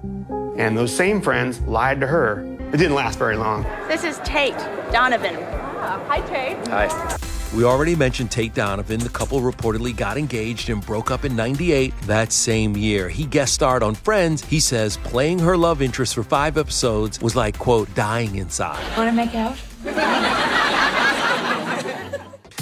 And 0.55 0.77
those 0.77 0.95
same 0.95 1.21
friends 1.21 1.59
lied 1.63 1.99
to 1.99 2.07
her. 2.07 2.45
It 2.71 2.77
didn't 2.77 2.95
last 2.95 3.19
very 3.19 3.35
long. 3.35 3.63
This 3.89 4.05
is 4.05 4.17
Tate 4.19 4.55
Donovan. 4.93 5.35
Uh, 5.35 5.99
hi, 6.07 6.21
Tate. 6.21 6.65
Hi. 6.69 7.40
We 7.53 7.65
already 7.65 7.97
mentioned 7.97 8.31
Tate 8.31 8.53
Donovan. 8.53 9.01
The 9.01 9.09
couple 9.09 9.41
reportedly 9.41 9.95
got 9.95 10.17
engaged 10.17 10.69
and 10.69 10.85
broke 10.85 11.11
up 11.11 11.25
in 11.25 11.35
98 11.35 11.93
that 12.03 12.31
same 12.31 12.77
year. 12.77 13.09
He 13.09 13.25
guest 13.25 13.53
starred 13.53 13.83
on 13.83 13.93
Friends. 13.93 14.41
He 14.45 14.61
says 14.61 14.95
playing 14.97 15.39
her 15.39 15.57
love 15.57 15.81
interest 15.81 16.15
for 16.15 16.23
five 16.23 16.57
episodes 16.57 17.19
was 17.19 17.35
like, 17.35 17.59
quote, 17.59 17.93
dying 17.93 18.37
inside. 18.37 18.81
Want 18.97 19.09
to 19.09 19.15
make 19.15 19.35
out? 19.35 19.57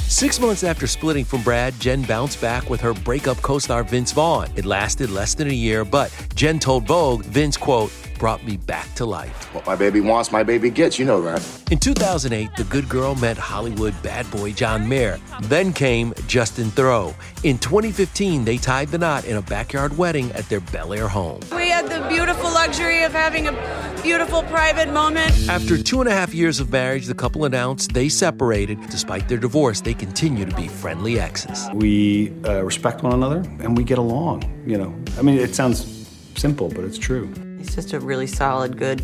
Six 0.08 0.39
months 0.39 0.63
after 0.63 0.88
splitting 0.88 1.23
from 1.23 1.43
Brad, 1.43 1.80
Jen 1.80 2.02
bounced 2.02 2.41
back 2.41 2.67
with 2.69 2.82
her 2.82 2.95
breakup 2.95 3.38
co 3.43 3.60
star 3.60 3.84
Vince 3.84 4.12
Vaughn. 4.12 4.49
It 4.56 4.65
lasted 4.65 5.12
less 5.12 5.36
than 5.36 5.49
a 5.49 5.54
year, 5.54 5.86
but 5.86 6.12
Jen 6.34 6.58
told 6.58 6.88
Vogue, 6.88 7.23
Vince, 7.25 7.58
quote, 7.58 7.91
brought 8.20 8.46
me 8.46 8.58
back 8.58 8.94
to 8.96 9.06
life. 9.06 9.54
What 9.56 9.66
my 9.66 9.76
baby 9.76 10.02
wants, 10.02 10.32
my 10.32 10.44
baby 10.44 10.70
gets. 10.70 11.00
You 11.00 11.06
know 11.06 11.22
that. 11.24 11.42
In 11.72 11.80
2008, 11.80 12.50
the 12.58 12.66
good 12.66 12.88
girl 12.90 13.16
met 13.16 13.38
Hollywood 13.38 13.96
bad 14.04 14.30
boy 14.30 14.52
John 14.52 14.88
Mayer. 14.88 15.20
Then 15.44 15.74
came 15.74 16.14
Justin 16.28 16.66
Theroux. 16.72 17.16
In 17.44 17.58
2015, 17.58 18.44
they 18.44 18.58
tied 18.58 18.90
the 18.90 18.98
knot 18.98 19.26
in 19.26 19.38
a 19.38 19.42
backyard 19.42 19.98
wedding 19.98 20.32
at 20.34 20.48
their 20.50 20.60
Bel 20.60 20.94
Air 20.94 21.08
home. 21.08 21.40
We 21.56 21.70
had 21.70 21.88
the 21.88 22.06
beautiful 22.10 22.52
luxury 22.52 23.04
of 23.04 23.14
having 23.14 23.48
a 23.48 24.00
beautiful 24.04 24.44
private 24.44 24.92
moment. 24.92 25.32
After 25.48 25.82
two 25.82 26.02
and 26.02 26.10
a 26.10 26.14
half 26.14 26.34
years 26.34 26.60
of 26.60 26.72
marriage, 26.72 27.06
the 27.06 27.16
couple 27.16 27.46
announced 27.46 27.94
they 27.94 28.10
separated. 28.10 28.80
Despite 28.90 29.30
their 29.30 29.38
divorce, 29.38 29.82
they 29.82 29.94
continue 29.94 30.46
to 30.46 30.56
be 30.56 30.68
friendly 30.68 31.20
exes. 31.20 31.70
We 31.74 32.34
uh, 32.46 32.64
respect 32.64 33.04
one 33.04 33.14
another 33.14 33.44
and 33.60 33.78
we 33.78 33.84
get 33.84 33.98
along. 33.98 34.44
You 34.66 34.78
know, 34.78 34.96
I 35.18 35.22
mean, 35.22 35.38
it 35.38 35.56
sounds 35.56 36.08
simple, 36.36 36.70
but 36.70 36.84
it's 36.84 36.98
true. 36.98 37.32
He's 37.60 37.76
just 37.76 37.91
a 37.91 38.00
really 38.00 38.26
solid, 38.26 38.78
good, 38.78 39.02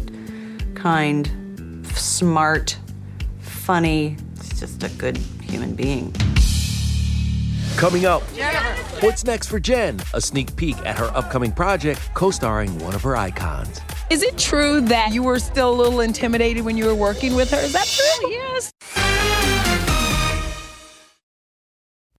kind, 0.75 1.85
smart, 1.93 2.77
funny. 3.41 4.15
He's 4.37 4.61
just 4.61 4.81
a 4.81 4.89
good 4.91 5.17
human 5.41 5.75
being. 5.75 6.13
Coming 7.75 8.05
up, 8.05 8.23
Jennifer. 8.33 9.05
what's 9.05 9.25
next 9.25 9.47
for 9.47 9.59
Jen? 9.59 9.99
A 10.13 10.21
sneak 10.21 10.55
peek 10.55 10.77
at 10.85 10.97
her 10.97 11.11
upcoming 11.13 11.51
project, 11.51 11.99
co 12.13 12.31
starring 12.31 12.79
one 12.79 12.95
of 12.95 13.01
her 13.03 13.17
icons. 13.17 13.81
Is 14.09 14.23
it 14.23 14.37
true 14.37 14.79
that 14.81 15.11
you 15.11 15.21
were 15.21 15.39
still 15.39 15.73
a 15.73 15.75
little 15.75 15.99
intimidated 15.99 16.63
when 16.63 16.77
you 16.77 16.85
were 16.85 16.95
working 16.95 17.35
with 17.35 17.51
her? 17.51 17.57
Is 17.57 17.73
that 17.73 17.85
true? 17.85 18.05
Oh, 18.23 18.29
yes. 18.31 18.71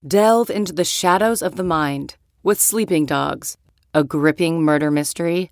Delve 0.07 0.51
into 0.51 0.71
the 0.71 0.85
shadows 0.85 1.41
of 1.41 1.55
the 1.55 1.63
mind 1.63 2.15
with 2.43 2.61
Sleeping 2.61 3.07
Dogs, 3.07 3.57
a 3.95 4.03
gripping 4.03 4.61
murder 4.61 4.91
mystery 4.91 5.51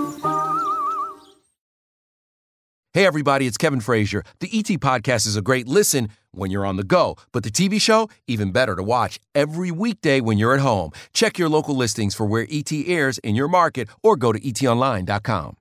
Hey, 2.93 3.05
everybody, 3.05 3.47
it's 3.47 3.55
Kevin 3.55 3.79
Frazier. 3.79 4.21
The 4.41 4.49
ET 4.51 4.65
Podcast 4.81 5.25
is 5.25 5.37
a 5.37 5.41
great 5.41 5.65
listen 5.65 6.09
when 6.31 6.51
you're 6.51 6.65
on 6.65 6.75
the 6.75 6.83
go, 6.83 7.15
but 7.31 7.43
the 7.43 7.49
TV 7.49 7.79
show, 7.79 8.09
even 8.27 8.51
better 8.51 8.75
to 8.75 8.83
watch 8.83 9.17
every 9.33 9.71
weekday 9.71 10.19
when 10.19 10.37
you're 10.37 10.53
at 10.53 10.59
home. 10.59 10.91
Check 11.13 11.39
your 11.39 11.47
local 11.47 11.73
listings 11.73 12.13
for 12.13 12.25
where 12.25 12.45
ET 12.51 12.69
airs 12.69 13.17
in 13.19 13.33
your 13.33 13.47
market 13.47 13.87
or 14.03 14.17
go 14.17 14.33
to 14.33 14.39
etonline.com. 14.41 15.55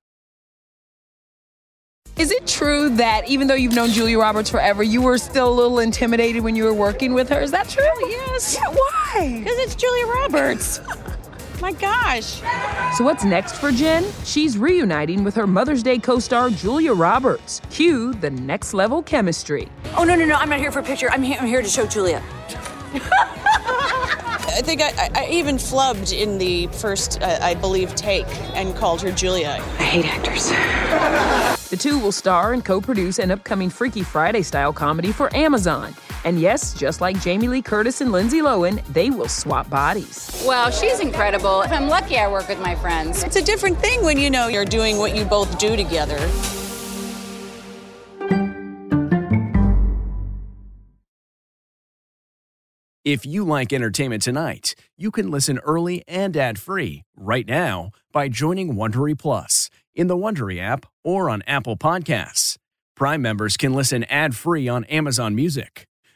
Is 2.17 2.33
it 2.33 2.49
true 2.49 2.91
that 2.97 3.29
even 3.29 3.47
though 3.47 3.55
you've 3.55 3.77
known 3.77 3.91
Julia 3.91 4.19
Roberts 4.19 4.51
forever, 4.51 4.83
you 4.83 5.01
were 5.01 5.17
still 5.17 5.53
a 5.53 5.55
little 5.55 5.79
intimidated 5.79 6.43
when 6.43 6.57
you 6.57 6.65
were 6.65 6.75
working 6.75 7.15
with 7.15 7.29
her? 7.29 7.41
Is 7.41 7.53
that 7.53 7.69
true? 7.69 7.85
Yes. 8.11 8.57
Yeah, 8.57 8.71
why? 8.71 9.39
Because 9.39 9.57
it's 9.59 9.77
Julia 9.77 10.07
Roberts. 10.07 10.81
My 11.61 11.73
gosh. 11.73 12.41
So 12.97 13.05
what's 13.05 13.25
next 13.25 13.57
for 13.57 13.71
Jen? 13.71 14.05
She's 14.25 14.57
reuniting 14.57 15.25
with 15.25 15.35
her 15.35 15.47
Mother's 15.47 15.83
Day 15.83 15.99
co-star 15.99 16.51
Julia 16.51 16.93
Roberts. 16.93 17.61
Cue 17.71 18.15
the 18.15 18.31
next 18.31 18.73
level 18.73 19.03
chemistry. 19.03 19.69
Oh, 19.97 20.05
no, 20.05 20.15
no, 20.15 20.25
no. 20.25 20.37
I'm 20.37 20.49
not 20.49 20.59
here 20.59 20.73
for 20.73 20.79
a 20.79 20.83
picture. 20.83 21.11
I'm 21.11 21.23
here, 21.23 21.37
I'm 21.41 21.47
here 21.47 21.61
to 21.63 21.69
show 21.69 21.87
Julia. 21.87 22.23
I 24.53 24.63
think 24.63 24.81
I, 24.83 24.89
I, 24.89 25.11
I 25.15 25.29
even 25.31 25.57
flubbed 25.57 26.13
in 26.13 26.39
the 26.39 26.67
first, 26.69 27.23
uh, 27.23 27.39
I 27.41 27.55
believe, 27.55 27.95
take 27.95 28.27
and 28.55 28.75
called 28.75 29.01
her 29.03 29.13
Julia. 29.13 29.59
I 29.79 29.83
hate 29.83 30.07
actors. 30.07 30.51
The 31.71 31.77
two 31.77 32.01
will 32.01 32.11
star 32.11 32.53
and 32.53 32.65
co-produce 32.65 33.21
an 33.21 33.31
upcoming 33.31 33.71
Freaky 33.71 34.03
Friday 34.03 34.43
style 34.43 34.73
comedy 34.73 35.13
for 35.13 35.33
Amazon. 35.37 35.95
And 36.25 36.41
yes, 36.41 36.75
just 36.75 37.01
like 37.01 37.21
Jamie 37.21 37.49
Lee 37.49 37.63
Curtis 37.63 38.01
and 38.01 38.13
Lindsay 38.13 38.41
Lohan, 38.41 38.85
they 38.93 39.11
will 39.11 39.29
swap 39.29 39.71
bodies. 39.71 40.45
Well, 40.47 40.71
she's 40.71 41.01
incredible. 41.01 41.63
I'm 41.67 41.89
lucky 41.89 42.19
I 42.19 42.29
work 42.29 42.49
with 42.49 42.61
my 42.61 42.75
friends. 42.75 43.23
It's 43.23 43.37
a 43.37 43.43
different 43.43 43.79
thing 43.79 44.05
when 44.05 44.19
you 44.19 44.29
know 44.29 44.49
you're 44.49 44.65
doing 44.65 44.99
what 44.99 45.17
you 45.17 45.25
both 45.25 45.59
do 45.59 45.77
together. 45.77 46.19
If 53.03 53.25
you 53.25 53.45
like 53.45 53.73
entertainment 53.73 54.23
tonight, 54.23 54.75
you 54.99 55.11
can 55.11 55.31
listen 55.31 55.59
early 55.61 56.05
and 56.07 56.37
ad-free 56.37 57.03
right 57.17 57.49
now 57.49 57.93
by 58.13 58.29
joining 58.29 58.75
Wondery 58.75 59.19
Plus 59.19 59.71
in 59.95 60.07
the 60.07 60.17
Wondery 60.19 60.61
app 60.61 60.85
or 61.03 61.31
on 61.31 61.43
Apple 61.47 61.79
Podcasts. 61.79 62.59
Prime 62.95 63.23
members 63.23 63.57
can 63.57 63.73
listen 63.73 64.05
ad-free 64.05 64.69
on 64.69 64.85
Amazon 64.85 65.35
Music. 65.35 65.87